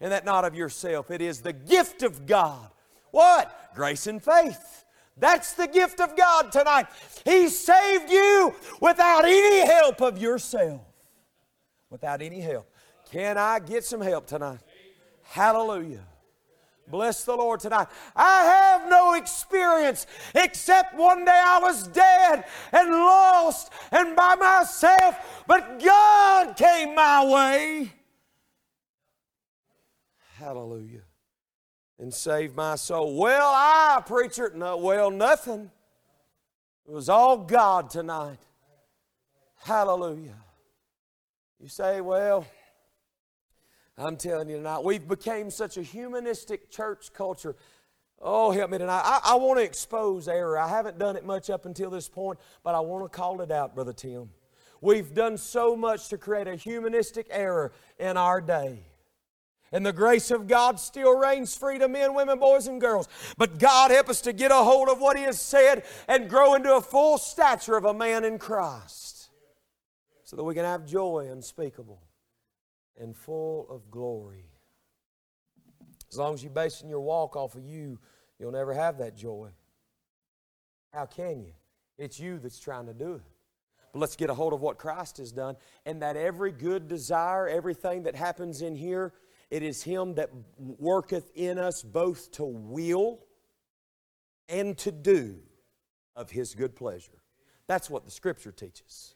[0.00, 2.71] And that not of yourself, it is the gift of God
[3.12, 3.72] what?
[3.76, 4.84] Grace and faith.
[5.16, 6.86] That's the gift of God tonight.
[7.24, 10.80] He saved you without any help of yourself.
[11.90, 12.68] Without any help.
[13.10, 14.60] Can I get some help tonight?
[15.22, 16.04] Hallelujah.
[16.88, 17.86] Bless the Lord tonight.
[18.16, 25.44] I have no experience except one day I was dead and lost and by myself,
[25.46, 27.92] but God came my way.
[30.38, 31.02] Hallelujah.
[32.02, 33.16] And save my soul.
[33.16, 35.70] Well, I, preacher, no, well, nothing.
[36.84, 38.40] It was all God tonight.
[39.62, 40.34] Hallelujah.
[41.60, 42.44] You say, well,
[43.96, 47.54] I'm telling you tonight, we've become such a humanistic church culture.
[48.20, 49.02] Oh, help me tonight.
[49.04, 50.58] I, I want to expose error.
[50.58, 53.52] I haven't done it much up until this point, but I want to call it
[53.52, 54.28] out, Brother Tim.
[54.80, 58.86] We've done so much to create a humanistic error in our day.
[59.72, 63.08] And the grace of God still reigns free to men, women, boys, and girls.
[63.38, 66.54] But God help us to get a hold of what He has said and grow
[66.54, 69.30] into a full stature of a man in Christ
[70.24, 72.02] so that we can have joy unspeakable
[72.98, 74.44] and full of glory.
[76.10, 77.98] As long as you're basing your walk off of you,
[78.38, 79.48] you'll never have that joy.
[80.92, 81.52] How can you?
[81.96, 83.22] It's you that's trying to do it.
[83.92, 87.48] But let's get a hold of what Christ has done, and that every good desire,
[87.48, 89.12] everything that happens in here,
[89.52, 93.20] it is Him that worketh in us both to will
[94.48, 95.40] and to do
[96.16, 97.22] of His good pleasure.
[97.66, 99.14] That's what the Scripture teaches.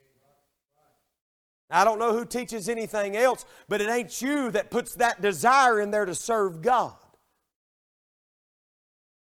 [1.71, 5.81] I don't know who teaches anything else, but it ain't you that puts that desire
[5.81, 6.93] in there to serve God.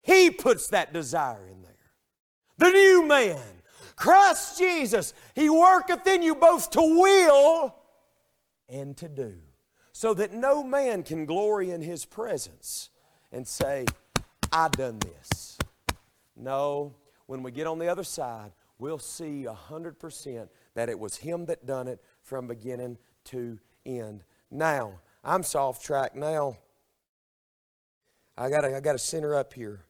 [0.02, 1.72] He puts that desire in there.
[2.58, 3.42] The new man,
[3.96, 7.74] Christ Jesus, He worketh in you both to will
[8.68, 9.36] and to do
[10.06, 12.92] so that no man can glory in his presence
[13.32, 13.88] and say,
[14.52, 15.58] I done this.
[16.38, 16.94] No,
[17.26, 21.66] when we get on the other side, we'll see 100% that it was him that
[21.66, 24.24] done it from beginning to end.
[24.52, 26.60] Now, I'm soft track now.
[28.38, 29.86] I got I got to center up here.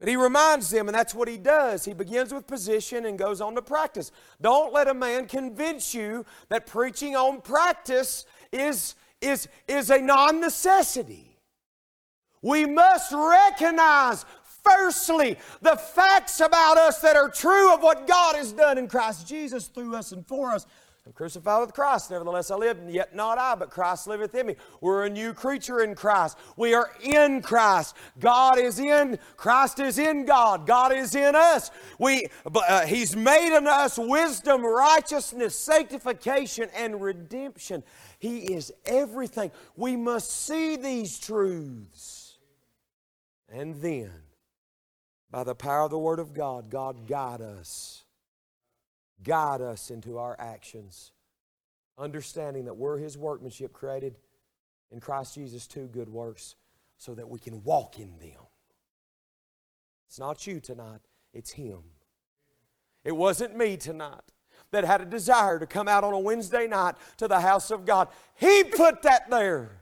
[0.00, 1.84] But he reminds them, and that's what he does.
[1.84, 4.10] He begins with position and goes on to practice.
[4.40, 10.40] Don't let a man convince you that preaching on practice is, is, is a non
[10.40, 11.38] necessity.
[12.42, 14.24] We must recognize,
[14.64, 19.28] firstly, the facts about us that are true of what God has done in Christ
[19.28, 20.66] Jesus through us and for us.
[21.10, 24.46] I'm crucified with Christ, nevertheless I live, and yet not I, but Christ liveth in
[24.46, 24.54] me.
[24.80, 26.38] We're a new creature in Christ.
[26.56, 27.96] We are in Christ.
[28.20, 30.68] God is in, Christ is in God.
[30.68, 31.72] God is in us.
[31.98, 37.82] We, uh, He's made in us wisdom, righteousness, sanctification, and redemption.
[38.20, 39.50] He is everything.
[39.74, 42.38] We must see these truths.
[43.48, 44.12] And then,
[45.28, 48.04] by the power of the Word of God, God guide us.
[49.22, 51.12] Guide us into our actions.
[51.98, 54.18] Understanding that we're His workmanship created
[54.90, 56.56] in Christ Jesus to good works
[56.96, 58.40] so that we can walk in them.
[60.08, 61.00] It's not you tonight,
[61.32, 61.80] it's Him.
[63.04, 64.20] It wasn't me tonight
[64.70, 67.84] that had a desire to come out on a Wednesday night to the house of
[67.84, 68.08] God.
[68.34, 69.80] He put that there.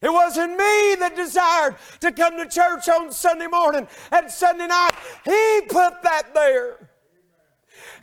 [0.00, 4.92] It wasn't me that desired to come to church on Sunday morning and Sunday night.
[5.24, 6.90] He put that there.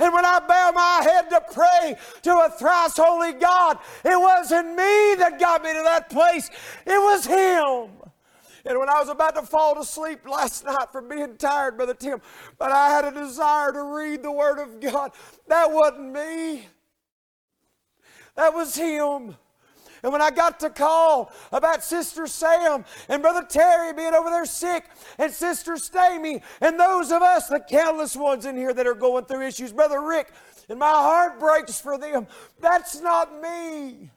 [0.01, 4.69] And when I bow my head to pray to a thrice holy God, it wasn't
[4.69, 6.49] me that got me to that place,
[6.87, 7.91] it was Him.
[8.65, 11.93] And when I was about to fall to sleep last night from being tired, Brother
[11.93, 12.19] Tim,
[12.57, 15.11] but I had a desire to read the Word of God,
[15.47, 16.65] that wasn't me.
[18.35, 19.35] That was Him.
[20.03, 24.45] And when I got to call about Sister Sam and Brother Terry being over there
[24.45, 24.85] sick,
[25.19, 29.25] and Sister Stamey, and those of us, the countless ones in here that are going
[29.25, 30.31] through issues, Brother Rick,
[30.69, 32.27] and my heart breaks for them.
[32.59, 34.09] That's not me.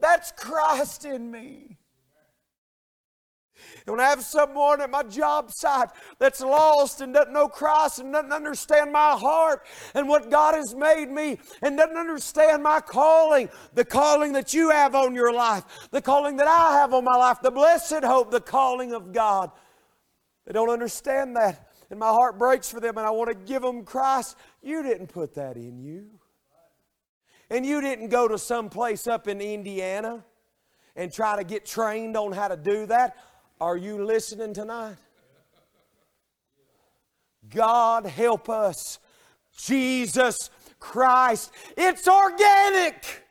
[0.00, 1.77] That's Christ in me.
[3.88, 8.00] And when I have someone at my job site that's lost and doesn't know Christ
[8.00, 9.64] and doesn't understand my heart
[9.94, 14.68] and what God has made me and doesn't understand my calling, the calling that you
[14.68, 18.30] have on your life, the calling that I have on my life, the blessed hope,
[18.30, 19.52] the calling of God,
[20.44, 21.72] they don't understand that.
[21.88, 24.36] And my heart breaks for them and I want to give them Christ.
[24.60, 26.10] You didn't put that in you.
[27.48, 30.26] And you didn't go to some place up in Indiana
[30.94, 33.16] and try to get trained on how to do that.
[33.60, 34.96] Are you listening tonight?
[37.50, 38.98] God help us.
[39.56, 41.52] Jesus Christ.
[41.76, 43.24] It's organic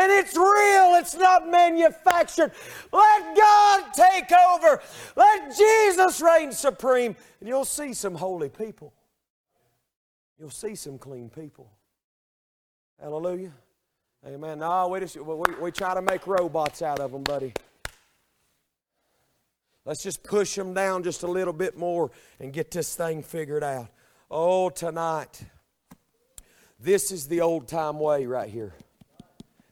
[0.00, 2.52] and it's real, it's not manufactured.
[2.92, 4.80] Let God take over,
[5.16, 8.92] let Jesus reign supreme, and you'll see some holy people.
[10.38, 11.70] You'll see some clean people.
[13.00, 13.52] Hallelujah.
[14.26, 14.60] Amen.
[14.60, 17.52] No, we, just, we, we try to make robots out of them, buddy.
[19.84, 22.10] Let's just push them down just a little bit more
[22.40, 23.88] and get this thing figured out.
[24.30, 25.44] Oh, tonight,
[26.80, 28.74] this is the old time way right here.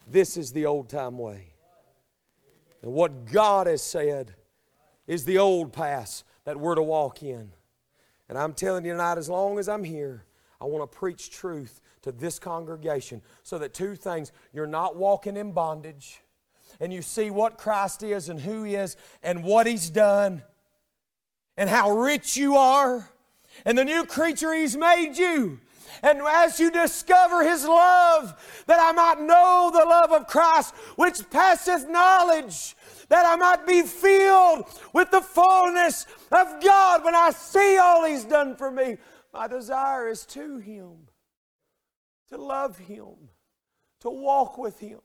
[0.06, 1.54] This is the old time way.
[2.82, 4.34] And what God has said
[5.06, 7.50] is the old path that we're to walk in.
[8.28, 10.24] And I'm telling you tonight, as long as I'm here,
[10.60, 15.36] I want to preach truth to this congregation so that two things you're not walking
[15.36, 16.22] in bondage,
[16.82, 20.42] and you see what Christ is and who He is and what He's done
[21.56, 23.08] and how rich you are
[23.64, 25.60] and the new creature He's made you.
[26.02, 31.30] And as you discover His love, that I might know the love of Christ, which
[31.30, 32.74] passeth knowledge,
[33.08, 38.24] that I might be filled with the fullness of God when I see all He's
[38.24, 38.96] done for me.
[39.32, 40.94] My desire is to Him,
[42.30, 43.14] to love Him,
[44.00, 44.98] to walk with Him.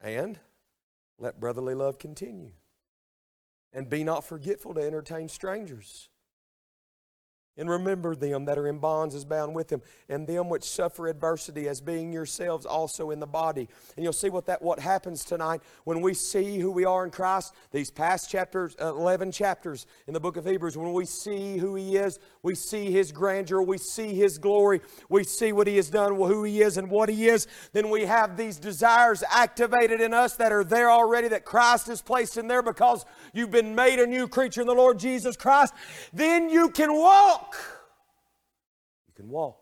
[0.00, 0.38] And
[1.18, 2.52] let brotherly love continue.
[3.72, 6.08] And be not forgetful to entertain strangers
[7.60, 11.06] and remember them that are in bonds as bound with them, and them which suffer
[11.06, 13.68] adversity as being yourselves also in the body.
[13.96, 17.10] And you'll see what that what happens tonight when we see who we are in
[17.10, 17.54] Christ.
[17.70, 21.74] These past chapters, uh, eleven chapters in the book of Hebrews, when we see who
[21.74, 25.90] He is, we see His grandeur, we see His glory, we see what He has
[25.90, 27.46] done, who He is, and what He is.
[27.72, 32.00] Then we have these desires activated in us that are there already, that Christ has
[32.00, 33.04] placed in there because
[33.34, 35.74] you've been made a new creature in the Lord Jesus Christ.
[36.12, 37.49] Then you can walk
[39.06, 39.60] you can walk.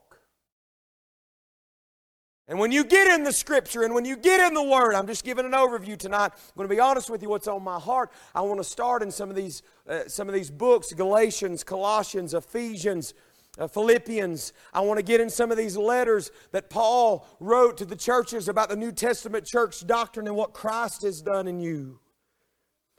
[2.49, 5.07] And when you get in the scripture and when you get in the word, I'm
[5.07, 6.33] just giving an overview tonight.
[6.33, 8.11] I'm going to be honest with you what's on my heart.
[8.35, 12.33] I want to start in some of these uh, some of these books, Galatians, Colossians,
[12.33, 13.13] Ephesians,
[13.59, 14.55] uh, Philippians.
[14.73, 18.49] I want to get in some of these letters that Paul wrote to the churches
[18.49, 22.01] about the New Testament church doctrine and what Christ has done in you.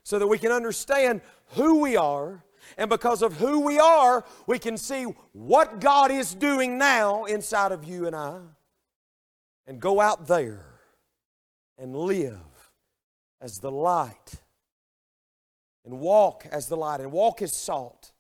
[0.04, 1.22] So that we can understand
[1.54, 2.44] who we are
[2.78, 5.04] and because of who we are, we can see
[5.34, 8.40] what God is doing now inside of you and I.
[9.68, 10.66] And go out there
[11.78, 12.40] and live
[13.42, 14.36] as the light.
[15.86, 17.02] And walk as the light.
[17.02, 18.12] And walk as salt.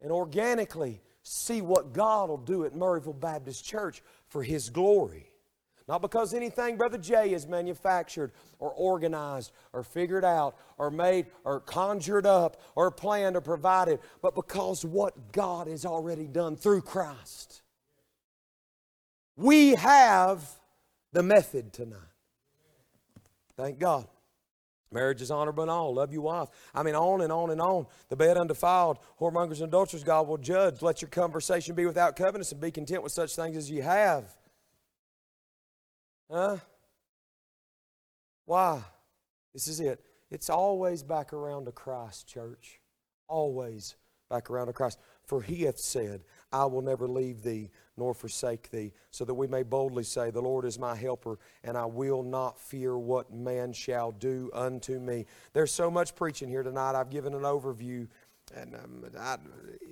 [0.00, 5.31] And organically see what God will do at Murrayville Baptist Church for His glory.
[5.88, 11.60] Not because anything Brother Jay has manufactured or organized or figured out or made or
[11.60, 17.62] conjured up or planned or provided, but because what God has already done through Christ.
[19.36, 20.48] We have
[21.12, 21.98] the method tonight.
[23.56, 24.06] Thank God.
[24.92, 25.94] Marriage is honorable and all.
[25.94, 26.48] Love your wife.
[26.74, 27.86] I mean, on and on and on.
[28.10, 30.82] The bed undefiled, whoremongers and adulterers, God will judge.
[30.82, 34.36] Let your conversation be without covetousness and be content with such things as you have.
[36.32, 36.56] Huh?
[38.46, 38.82] Why?
[39.52, 40.00] This is it.
[40.30, 42.80] It's always back around to Christ, church.
[43.28, 43.96] Always
[44.30, 44.98] back around to Christ.
[45.26, 49.46] For he hath said, I will never leave thee nor forsake thee, so that we
[49.46, 53.74] may boldly say, The Lord is my helper, and I will not fear what man
[53.74, 55.26] shall do unto me.
[55.52, 56.98] There's so much preaching here tonight.
[56.98, 58.08] I've given an overview.
[58.54, 59.36] And um, I,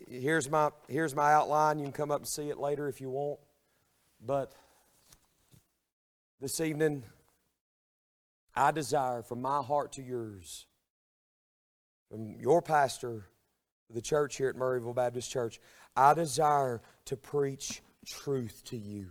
[0.08, 1.78] here's, my, here's my outline.
[1.78, 3.38] You can come up and see it later if you want.
[4.26, 4.52] But
[6.40, 7.04] this evening,
[8.54, 10.66] I desire from my heart to yours,
[12.10, 13.26] from your pastor,
[13.90, 15.60] the church here at Murrayville Baptist Church,
[15.94, 19.08] I desire to preach truth to you.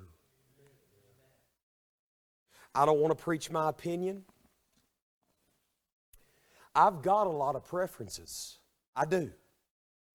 [2.73, 4.23] I don't want to preach my opinion.
[6.73, 8.59] I've got a lot of preferences.
[8.95, 9.31] I do.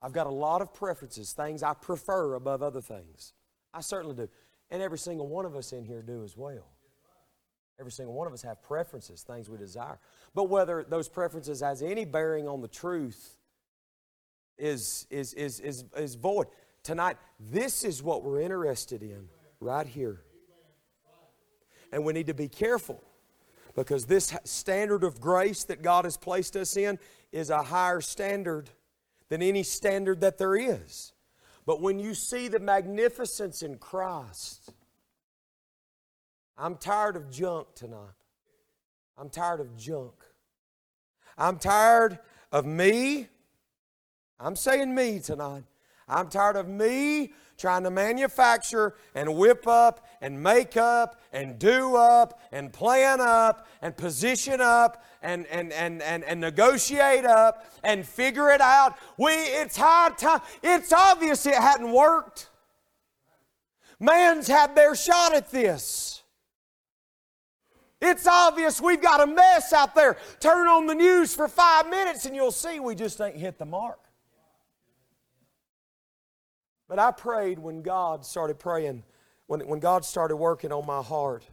[0.00, 3.32] I've got a lot of preferences, things I prefer above other things.
[3.72, 4.28] I certainly do.
[4.70, 6.73] And every single one of us in here do as well.
[7.78, 9.98] Every single one of us have preferences, things we desire.
[10.34, 13.36] But whether those preferences has any bearing on the truth
[14.56, 16.46] is, is, is, is, is void.
[16.82, 19.28] Tonight, this is what we're interested in
[19.60, 20.20] right here.
[21.92, 23.02] And we need to be careful
[23.74, 26.98] because this standard of grace that God has placed us in
[27.32, 28.70] is a higher standard
[29.28, 31.12] than any standard that there is.
[31.66, 34.72] But when you see the magnificence in Christ,
[36.56, 37.98] I'm tired of junk tonight.
[39.18, 40.14] I'm tired of junk.
[41.36, 42.18] I'm tired
[42.52, 43.28] of me.
[44.38, 45.64] I'm saying me tonight.
[46.06, 51.96] I'm tired of me trying to manufacture and whip up and make up and do
[51.96, 58.06] up and plan up and position up and, and, and, and, and negotiate up and
[58.06, 58.96] figure it out.
[59.16, 60.40] We, it's high time.
[60.62, 62.48] It's obvious it hadn't worked.
[64.00, 66.13] Man's had their shot at this.
[68.04, 70.18] It's obvious we've got a mess out there.
[70.38, 73.64] Turn on the news for five minutes and you'll see we just ain't hit the
[73.64, 73.98] mark.
[76.86, 79.04] But I prayed when God started praying,
[79.46, 81.44] when, when God started working on my heart.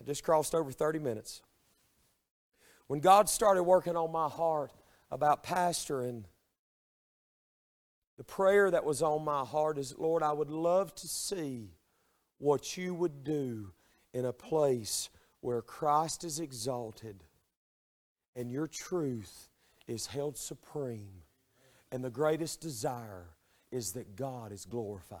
[0.00, 1.42] I just crossed over 30 minutes.
[2.86, 4.72] When God started working on my heart
[5.10, 6.24] about pastoring,
[8.16, 11.74] the prayer that was on my heart is Lord, I would love to see
[12.38, 13.72] what you would do
[14.14, 15.10] in a place
[15.40, 17.22] where Christ is exalted
[18.34, 19.48] and your truth
[19.88, 21.22] is held supreme,
[21.90, 23.28] and the greatest desire
[23.70, 25.20] is that God is glorified.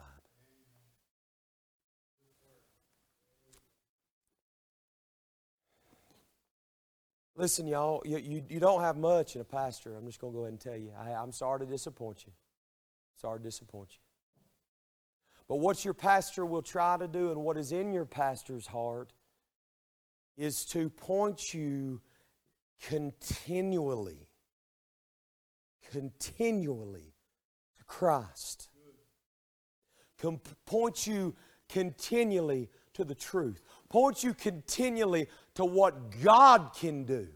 [7.36, 9.94] Listen, y'all, you, you, you, don't have much in a pastor.
[9.94, 10.90] I'm just going to go ahead and tell you.
[10.98, 12.32] I, I'm sorry to disappoint you.
[13.20, 13.98] Sorry to disappoint you.
[15.46, 19.12] But what your pastor will try to do and what is in your pastor's heart
[20.36, 22.00] is to point you
[22.88, 24.28] continually,
[25.90, 27.14] continually
[27.78, 28.68] to Christ.
[30.20, 31.34] Com- point you
[31.68, 33.62] continually to the truth.
[33.88, 37.28] Point you continually to what God can do.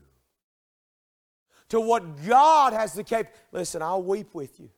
[1.68, 3.34] To what God has the cap.
[3.52, 4.70] Listen, I'll weep with you.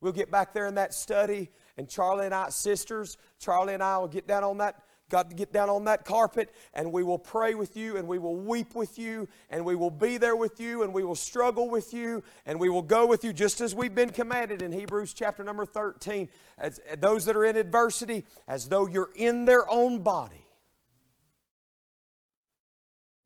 [0.00, 3.98] We'll get back there in that study, and Charlie and I, sisters, Charlie and I
[3.98, 7.18] will get down on that got to get down on that carpet and we will
[7.18, 10.58] pray with you and we will weep with you and we will be there with
[10.58, 13.74] you and we will struggle with you and we will go with you just as
[13.74, 16.28] we've been commanded in Hebrews chapter number 13.
[16.56, 20.46] As, those that are in adversity, as though you're in their own body.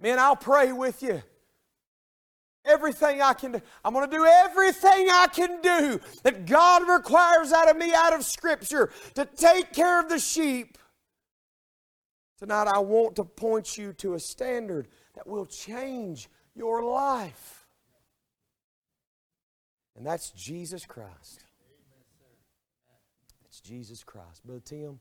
[0.01, 1.23] Man, I'll pray with you.
[2.65, 3.61] Everything I can do.
[3.85, 8.15] I'm going to do everything I can do that God requires out of me out
[8.15, 10.79] of Scripture to take care of the sheep
[12.45, 17.65] Tonight, I want to point you to a standard that will change your life.
[19.97, 21.43] And that's Jesus Christ.
[23.47, 24.45] It's Jesus Christ.
[24.45, 25.01] Brother Tim,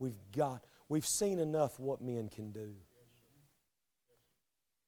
[0.00, 2.74] we've got, we've seen enough what men can do.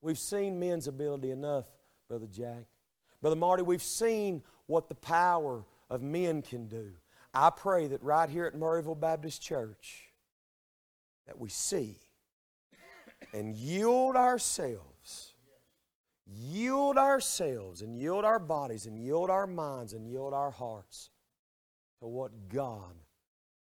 [0.00, 1.66] We've seen men's ability enough,
[2.08, 2.64] Brother Jack.
[3.20, 6.90] Brother Marty, we've seen what the power of men can do.
[7.32, 10.03] I pray that right here at Murrayville Baptist Church,
[11.26, 11.96] that we see
[13.32, 15.34] and yield ourselves,
[16.26, 21.10] yield ourselves, and yield our bodies, and yield our minds, and yield our hearts
[22.00, 22.94] to what God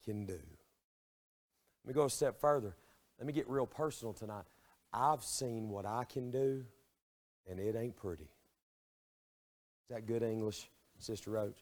[0.03, 0.33] can do.
[0.33, 2.75] Let me go a step further.
[3.17, 4.45] Let me get real personal tonight.
[4.91, 6.65] I've seen what I can do,
[7.49, 8.23] and it ain't pretty.
[8.23, 11.59] Is that good English, Sister Roach?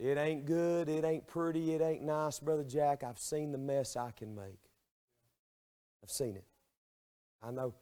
[0.00, 3.04] It ain't good, it ain't pretty, it ain't nice, Brother Jack.
[3.04, 4.70] I've seen the mess I can make.
[6.02, 6.44] I've seen it.
[7.42, 7.74] I know.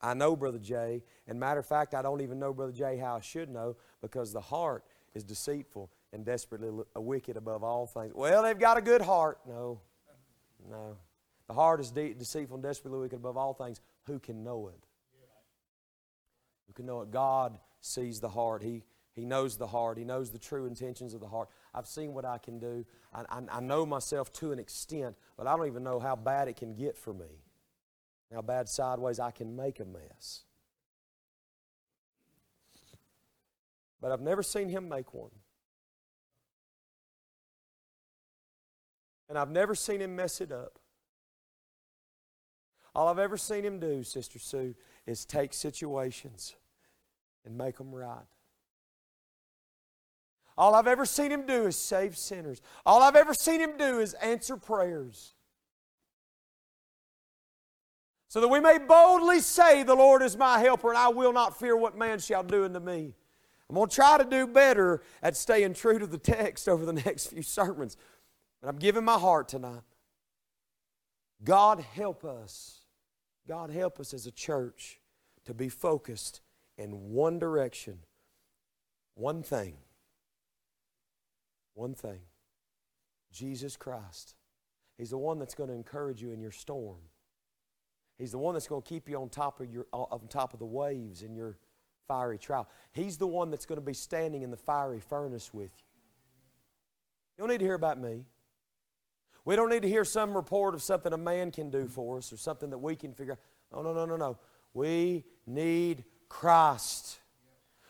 [0.00, 1.02] I know Brother Jay.
[1.26, 4.32] And matter of fact, I don't even know Brother Jay how I should know because
[4.32, 8.12] the heart is deceitful and desperately uh, wicked above all things.
[8.14, 9.38] Well, they've got a good heart.
[9.46, 9.80] No,
[10.70, 10.96] no.
[11.46, 13.80] The heart is de- deceitful and desperately wicked above all things.
[14.06, 14.86] Who can know it?
[16.66, 17.10] Who can know it?
[17.10, 18.62] God sees the heart.
[18.62, 19.96] He, he knows the heart.
[19.98, 21.48] He knows the true intentions of the heart.
[21.76, 22.86] I've seen what I can do.
[23.12, 26.48] I, I, I know myself to an extent, but I don't even know how bad
[26.48, 27.42] it can get for me.
[28.32, 30.44] How bad sideways I can make a mess.
[34.00, 35.30] But I've never seen him make one.
[39.28, 40.78] And I've never seen him mess it up.
[42.94, 44.74] All I've ever seen him do, Sister Sue,
[45.06, 46.54] is take situations
[47.44, 48.24] and make them right.
[50.58, 52.62] All I've ever seen him do is save sinners.
[52.84, 55.34] All I've ever seen him do is answer prayers.
[58.28, 61.58] So that we may boldly say, The Lord is my helper, and I will not
[61.58, 63.14] fear what man shall do unto me.
[63.68, 66.92] I'm going to try to do better at staying true to the text over the
[67.04, 67.96] next few sermons.
[68.60, 69.82] But I'm giving my heart tonight.
[71.44, 72.80] God help us.
[73.46, 75.00] God help us as a church
[75.44, 76.40] to be focused
[76.78, 77.98] in one direction,
[79.14, 79.76] one thing.
[81.76, 82.18] One thing
[83.30, 84.34] Jesus Christ.
[84.98, 86.96] He's the one that's going to encourage you in your storm.
[88.18, 90.54] He's the one that's going to keep you on top of, your, uh, on top
[90.54, 91.58] of the waves in your
[92.08, 92.66] fiery trial.
[92.92, 95.84] He's the one that's going to be standing in the fiery furnace with you.
[97.36, 98.24] You don't need to hear about me.
[99.44, 102.32] We don't need to hear some report of something a man can do for us
[102.32, 103.38] or something that we can figure out.
[103.70, 104.38] No, no, no, no, no.
[104.72, 107.18] We need Christ.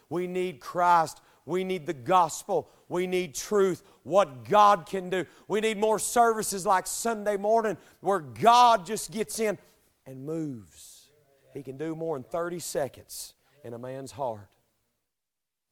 [0.09, 2.69] We need Christ We need the gospel.
[2.89, 5.27] We need truth, what God can do.
[5.49, 9.59] We need more services like Sunday morning where God just gets in
[10.07, 11.09] and moves.
[11.53, 13.35] He can do more in 30 seconds
[13.65, 14.49] in a man's heart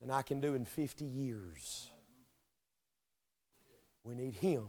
[0.01, 1.91] than I can do in 50 years.
[4.03, 4.67] We need Him.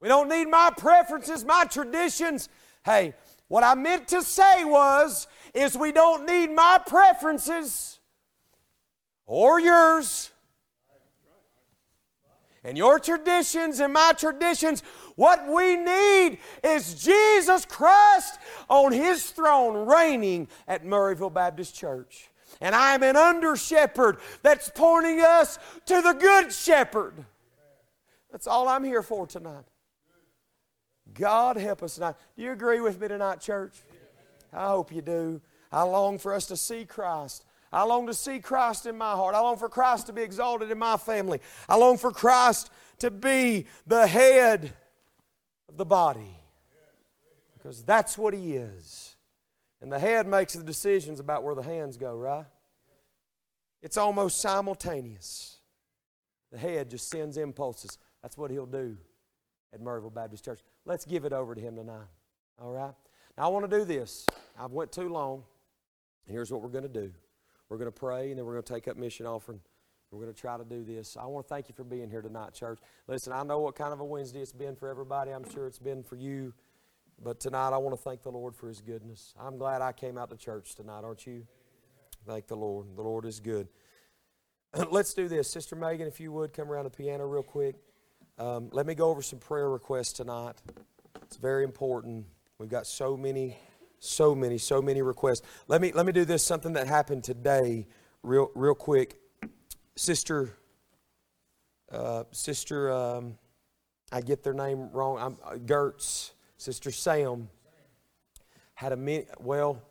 [0.00, 2.48] We don't need my preferences, my traditions.
[2.84, 3.14] Hey,
[3.48, 7.98] what I meant to say was, is we don't need my preferences
[9.26, 10.30] or yours
[12.68, 14.82] and your traditions and my traditions.
[15.16, 18.38] What we need is Jesus Christ
[18.68, 22.28] on His throne reigning at Murrayville Baptist Church.
[22.60, 27.14] And I'm an under shepherd that's pointing us to the good shepherd.
[28.30, 29.64] That's all I'm here for tonight.
[31.14, 32.16] God help us tonight.
[32.36, 33.76] Do you agree with me tonight, church?
[34.52, 35.40] I hope you do.
[35.72, 37.46] I long for us to see Christ.
[37.72, 39.34] I long to see Christ in my heart.
[39.34, 41.40] I long for Christ to be exalted in my family.
[41.68, 44.72] I long for Christ to be the head
[45.68, 46.34] of the body.
[47.54, 49.16] Because that's what He is.
[49.80, 52.46] And the head makes the decisions about where the hands go, right?
[53.82, 55.58] It's almost simultaneous.
[56.50, 57.98] The head just sends impulses.
[58.22, 58.96] That's what He'll do
[59.72, 60.60] at Murrayville Baptist Church.
[60.84, 62.08] Let's give it over to Him tonight.
[62.60, 62.94] All right?
[63.36, 64.26] Now, I want to do this.
[64.58, 65.44] I've went too long.
[66.26, 67.12] Here's what we're going to do.
[67.68, 69.60] We're going to pray, and then we're going to take up mission offering.
[70.10, 71.16] We're going to try to do this.
[71.20, 72.78] I want to thank you for being here tonight, church.
[73.06, 75.32] Listen, I know what kind of a Wednesday it's been for everybody.
[75.32, 76.54] I'm sure it's been for you.
[77.22, 79.34] But tonight, I want to thank the Lord for His goodness.
[79.38, 81.46] I'm glad I came out to church tonight, aren't you?
[82.26, 82.86] Thank the Lord.
[82.96, 83.68] The Lord is good.
[84.90, 85.50] Let's do this.
[85.50, 87.76] Sister Megan, if you would, come around the piano real quick.
[88.38, 90.54] Um, let me go over some prayer requests tonight.
[91.22, 92.24] It's very important.
[92.58, 93.58] We've got so many,
[93.98, 95.42] so many, so many requests.
[95.66, 96.42] Let me let me do this.
[96.42, 97.86] Something that happened today,
[98.22, 99.20] real real quick.
[99.96, 100.56] Sister,
[101.90, 103.36] uh, Sister, um,
[104.12, 105.18] I get their name wrong.
[105.18, 107.48] I'm, uh, Gertz, Sister Sam,
[108.74, 109.28] had a minute.
[109.40, 109.82] Well,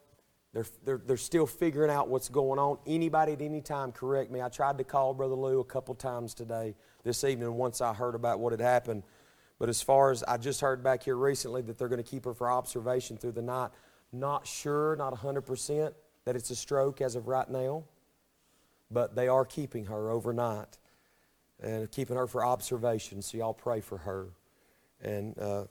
[0.54, 2.78] they're, they're, they're still figuring out what's going on.
[2.88, 4.42] Anybody at any time correct me.
[4.42, 8.16] I tried to call Brother Lou a couple times today, this evening, once I heard
[8.16, 9.04] about what had happened.
[9.60, 12.26] But as far as I just heard back here recently that they're going to keep
[12.26, 13.72] her for observation through the night,
[14.12, 15.94] not sure, not 100%
[16.26, 17.84] that it's a stroke as of right now,
[18.92, 20.78] but they are keeping her overnight
[21.62, 23.22] and keeping her for observation.
[23.22, 24.28] So y'all pray for her.
[25.02, 25.66] And uh,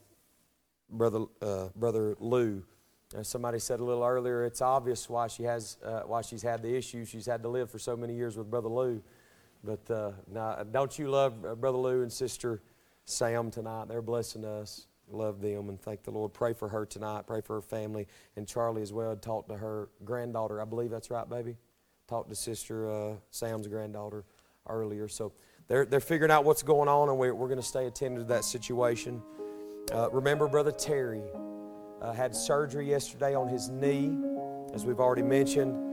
[0.91, 2.63] brother, uh, brother Lou,
[3.17, 6.63] uh, somebody said a little earlier, it's obvious why she has uh, why she's had
[6.63, 7.05] the issue.
[7.05, 9.03] She's had to live for so many years with Brother Lou.
[9.63, 12.63] But uh, now, don't you love uh, Brother Lou and Sister
[13.05, 13.89] Sam tonight?
[13.89, 14.87] They're blessing us.
[15.09, 16.33] Love them and thank the Lord.
[16.33, 17.27] Pray for her tonight.
[17.27, 19.15] Pray for her family and Charlie as well.
[19.17, 20.61] Talked to her granddaughter.
[20.61, 21.57] I believe that's right, baby.
[22.09, 24.25] Talked to Sister uh, Sam's granddaughter
[24.69, 25.09] earlier.
[25.09, 25.33] So
[25.69, 28.29] they're they're figuring out what's going on, and we're, we're going to stay attentive to
[28.29, 29.23] that situation.
[29.93, 31.23] Uh, remember, Brother Terry
[32.03, 34.17] uh, had surgery yesterday on his knee,
[34.75, 35.85] as we've already mentioned.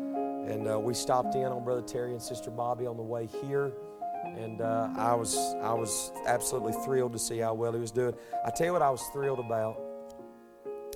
[0.50, 3.72] And uh, we stopped in on Brother Terry and Sister Bobby on the way here.
[4.24, 8.14] And uh, I, was, I was absolutely thrilled to see how well he was doing.
[8.46, 9.80] I tell you what I was thrilled about.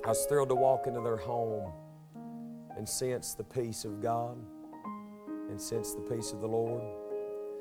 [0.04, 1.72] I was thrilled to walk into their home
[2.76, 4.38] and sense the peace of God
[5.50, 6.82] and sense the peace of the Lord.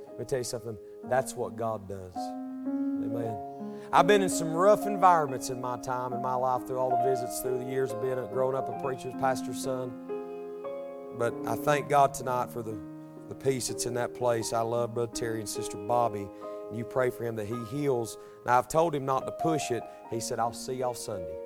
[0.07, 0.77] Let me tell you something.
[1.09, 2.15] That's what God does.
[2.15, 3.35] Amen.
[3.91, 7.09] I've been in some rough environments in my time, in my life, through all the
[7.09, 9.91] visits through the years of being a, growing up a preacher's pastor's son.
[11.17, 12.77] But I thank God tonight for the,
[13.29, 14.53] the peace that's in that place.
[14.53, 16.27] I love Brother Terry and Sister Bobby.
[16.69, 18.17] And you pray for him that he heals.
[18.45, 19.83] Now, I've told him not to push it.
[20.09, 21.37] He said, I'll see y'all Sunday.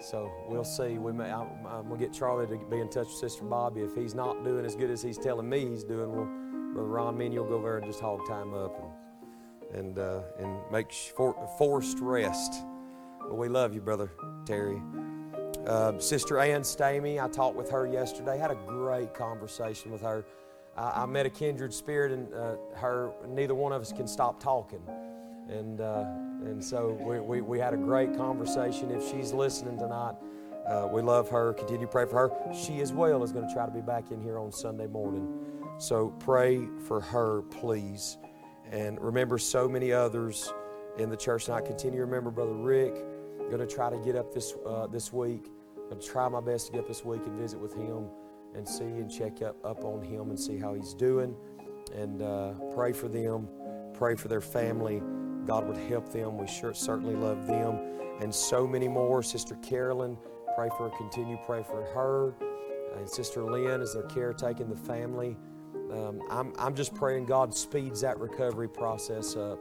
[0.00, 0.98] So we'll see.
[0.98, 3.82] We may, I'm, I'm going to get Charlie to be in touch with Sister Bobby.
[3.82, 6.28] If he's not doing as good as he's telling me he's doing, well,
[6.74, 8.76] Brother Ron, me and you'll go over and just hog time up.
[8.78, 8.90] And,
[9.72, 12.54] and, uh, and make for, forced rest.
[13.20, 14.10] But we love you, Brother
[14.46, 14.80] Terry.
[15.66, 20.24] Uh, Sister Ann Stamey, I talked with her yesterday, had a great conversation with her.
[20.80, 24.42] I, I met a kindred spirit, and uh, her, neither one of us can stop
[24.42, 24.82] talking.
[25.48, 26.04] And, uh,
[26.44, 28.90] and so we, we, we, had a great conversation.
[28.90, 30.14] If she's listening tonight,
[30.66, 31.52] uh, we love her.
[31.54, 32.54] Continue to pray for her.
[32.54, 35.28] She as well is going to try to be back in here on Sunday morning.
[35.78, 38.16] So pray for her, please
[38.70, 40.52] and remember so many others
[40.98, 41.48] in the church.
[41.48, 42.94] I continue to remember Brother Rick.
[43.50, 45.50] Going to try to get up this, uh, this week.
[45.76, 48.06] I'm going to try my best to get up this week and visit with him
[48.54, 51.34] and see and check up, up on him and see how he's doing.
[51.94, 53.48] And uh, pray for them,
[53.94, 55.02] pray for their family.
[55.44, 56.38] God would help them.
[56.38, 57.78] We sure certainly love them.
[58.20, 59.22] And so many more.
[59.22, 60.16] Sister Carolyn,
[60.54, 62.34] pray for her, continue pray for her.
[62.96, 65.36] And Sister Lynn is they're caretaking the family
[65.92, 69.58] um, I'm, I'm just praying God speeds that recovery process up.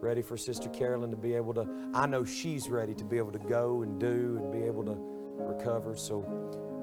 [0.00, 3.32] Ready for Sister Carolyn to be able to, I know she's ready to be able
[3.32, 4.96] to go and do and be able to
[5.38, 5.96] recover.
[5.96, 6.22] So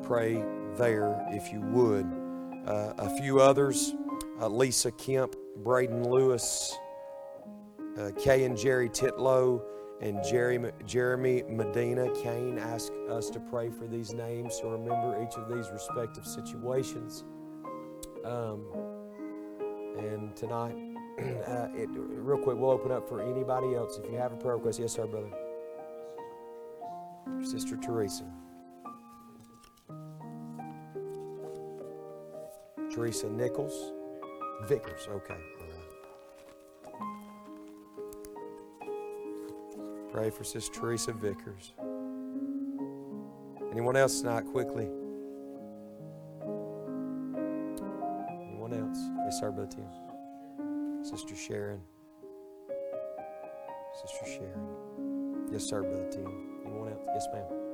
[0.04, 0.44] pray
[0.78, 2.06] there if you would.
[2.68, 3.94] Uh, a few others
[4.42, 6.76] uh, Lisa Kemp, Braden Lewis,
[7.98, 9.62] uh, Kay and Jerry Titlow,
[10.02, 12.10] and Jerry, Jeremy Medina.
[12.22, 17.24] Kane ask us to pray for these names, so remember each of these respective situations.
[18.26, 18.66] Um,
[19.98, 20.76] and tonight,
[21.48, 23.98] uh, it, real quick, we'll open up for anybody else.
[23.98, 25.32] If you have a prayer request, yes, sir, brother.
[27.44, 28.26] Sister Teresa.
[32.96, 33.92] Teresa Nichols.
[34.70, 35.36] Vickers, okay.
[40.14, 41.74] Pray for Sister Teresa Vickers.
[43.70, 44.88] Anyone else tonight, quickly?
[48.48, 48.98] Anyone else?
[49.26, 51.04] Yes, sir, Brother Tim.
[51.04, 51.82] Sister Sharon.
[54.02, 55.48] Sister Sharon.
[55.52, 56.62] Yes, sir, Brother Tim.
[56.66, 57.02] Anyone else?
[57.14, 57.65] Yes, ma'am.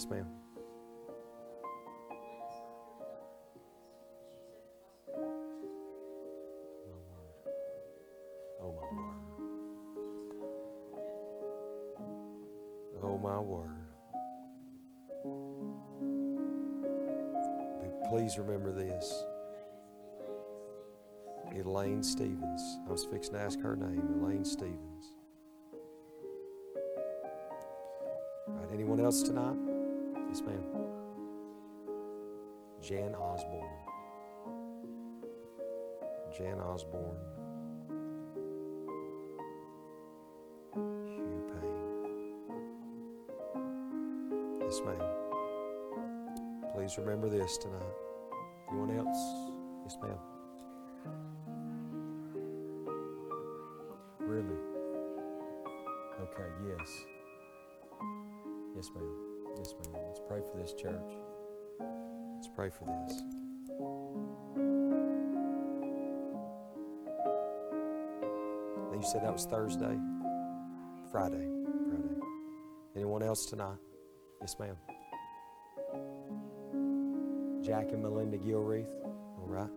[0.00, 0.26] Yes, ma'am.
[5.12, 5.28] Oh,
[8.62, 9.60] oh, my word.
[13.02, 13.76] Oh, my word.
[18.08, 19.24] Please remember this.
[21.54, 22.78] Elaine Stevens.
[22.88, 24.22] I was fixing to ask her name.
[24.22, 25.12] Elaine Stevens.
[28.48, 29.59] All right, anyone else tonight?
[30.30, 30.62] Yes, ma'am.
[32.80, 33.68] Jan Osborne.
[36.38, 37.16] Jan Osborne.
[40.72, 42.20] Hugh Payne.
[44.60, 45.02] Yes, ma'am.
[46.76, 47.82] Please remember this tonight.
[48.70, 49.50] Anyone else?
[49.82, 50.29] Yes, ma'am.
[62.60, 63.22] Pray for this.
[68.90, 69.96] Now you said that was Thursday?
[71.10, 71.48] Friday.
[71.88, 72.20] Friday.
[72.94, 73.78] Anyone else tonight?
[74.42, 74.76] Yes, ma'am.
[77.62, 78.92] Jack and Melinda Gilreath.
[79.38, 79.70] All right.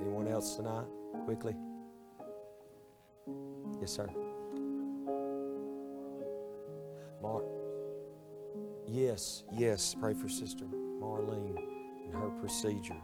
[0.00, 0.86] Anyone else tonight?
[1.24, 1.56] Quickly.
[3.80, 4.08] Yes, sir.
[7.20, 7.59] Mark.
[8.90, 9.94] Yes, yes.
[9.94, 10.64] Pray for Sister
[11.00, 11.56] Marlene
[12.04, 12.96] and her procedure.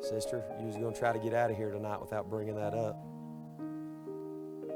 [0.00, 2.72] Sister, you was going to try to get out of here tonight without bringing that
[2.72, 2.96] up.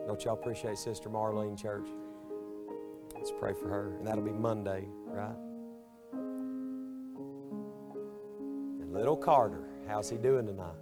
[0.06, 1.89] Don't y'all appreciate Sister Marlene, church?
[3.14, 3.97] Let's pray for her.
[3.97, 5.34] And that'll be Monday, right?
[8.82, 10.76] And little Carter, how's he doing tonight?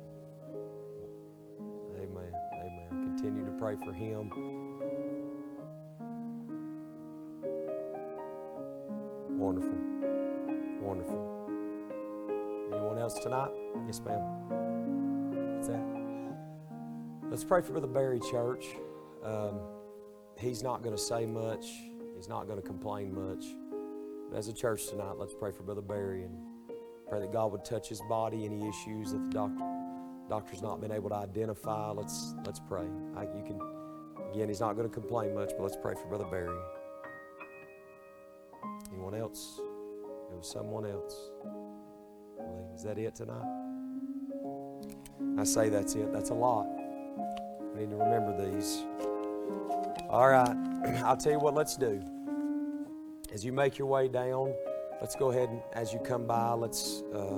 [1.97, 2.33] Amen.
[2.55, 2.89] Amen.
[2.91, 4.33] Continue to pray for him.
[13.21, 13.51] Tonight?
[13.87, 14.21] Yes, ma'am.
[15.57, 15.85] What's that?
[17.31, 18.65] Let's pray for Brother Barry Church.
[19.23, 19.61] Um,
[20.39, 21.67] he's not going to say much.
[22.17, 23.45] He's not going to complain much.
[24.31, 26.37] But as a church tonight, let's pray for Brother Barry and
[27.09, 29.65] pray that God would touch his body, any issues that the doctor
[30.29, 31.91] doctor's not been able to identify.
[31.91, 32.87] Let's let's pray.
[33.17, 33.61] I, you can
[34.33, 36.57] again, he's not going to complain much, but let's pray for Brother Barry.
[38.93, 39.61] Anyone else?
[40.29, 41.31] There was someone else.
[42.81, 43.45] Is that it tonight?
[45.39, 46.11] I say that's it.
[46.15, 46.67] That's a lot.
[47.75, 48.85] We need to remember these.
[50.09, 50.57] All right.
[51.05, 52.03] I'll tell you what, let's do.
[53.35, 54.55] As you make your way down,
[54.99, 57.37] let's go ahead and as you come by, let's, uh,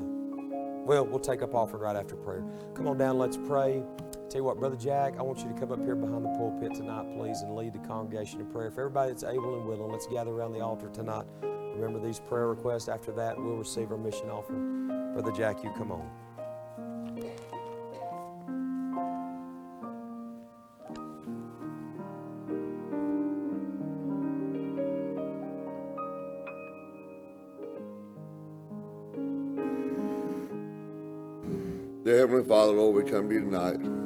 [0.86, 2.44] well, we'll take up offering right after prayer.
[2.74, 3.82] Come on down, let's pray.
[4.30, 6.72] Tell you what, Brother Jack, I want you to come up here behind the pulpit
[6.76, 8.70] tonight, please, and lead the congregation in prayer.
[8.70, 11.24] For everybody that's able and willing, let's gather around the altar tonight.
[11.42, 12.88] Remember these prayer requests.
[12.88, 14.71] After that, we'll receive our mission offering.
[15.12, 16.08] Brother Jack, you come on.
[32.04, 34.01] Dear Heavenly Father, Lord, we come to you tonight.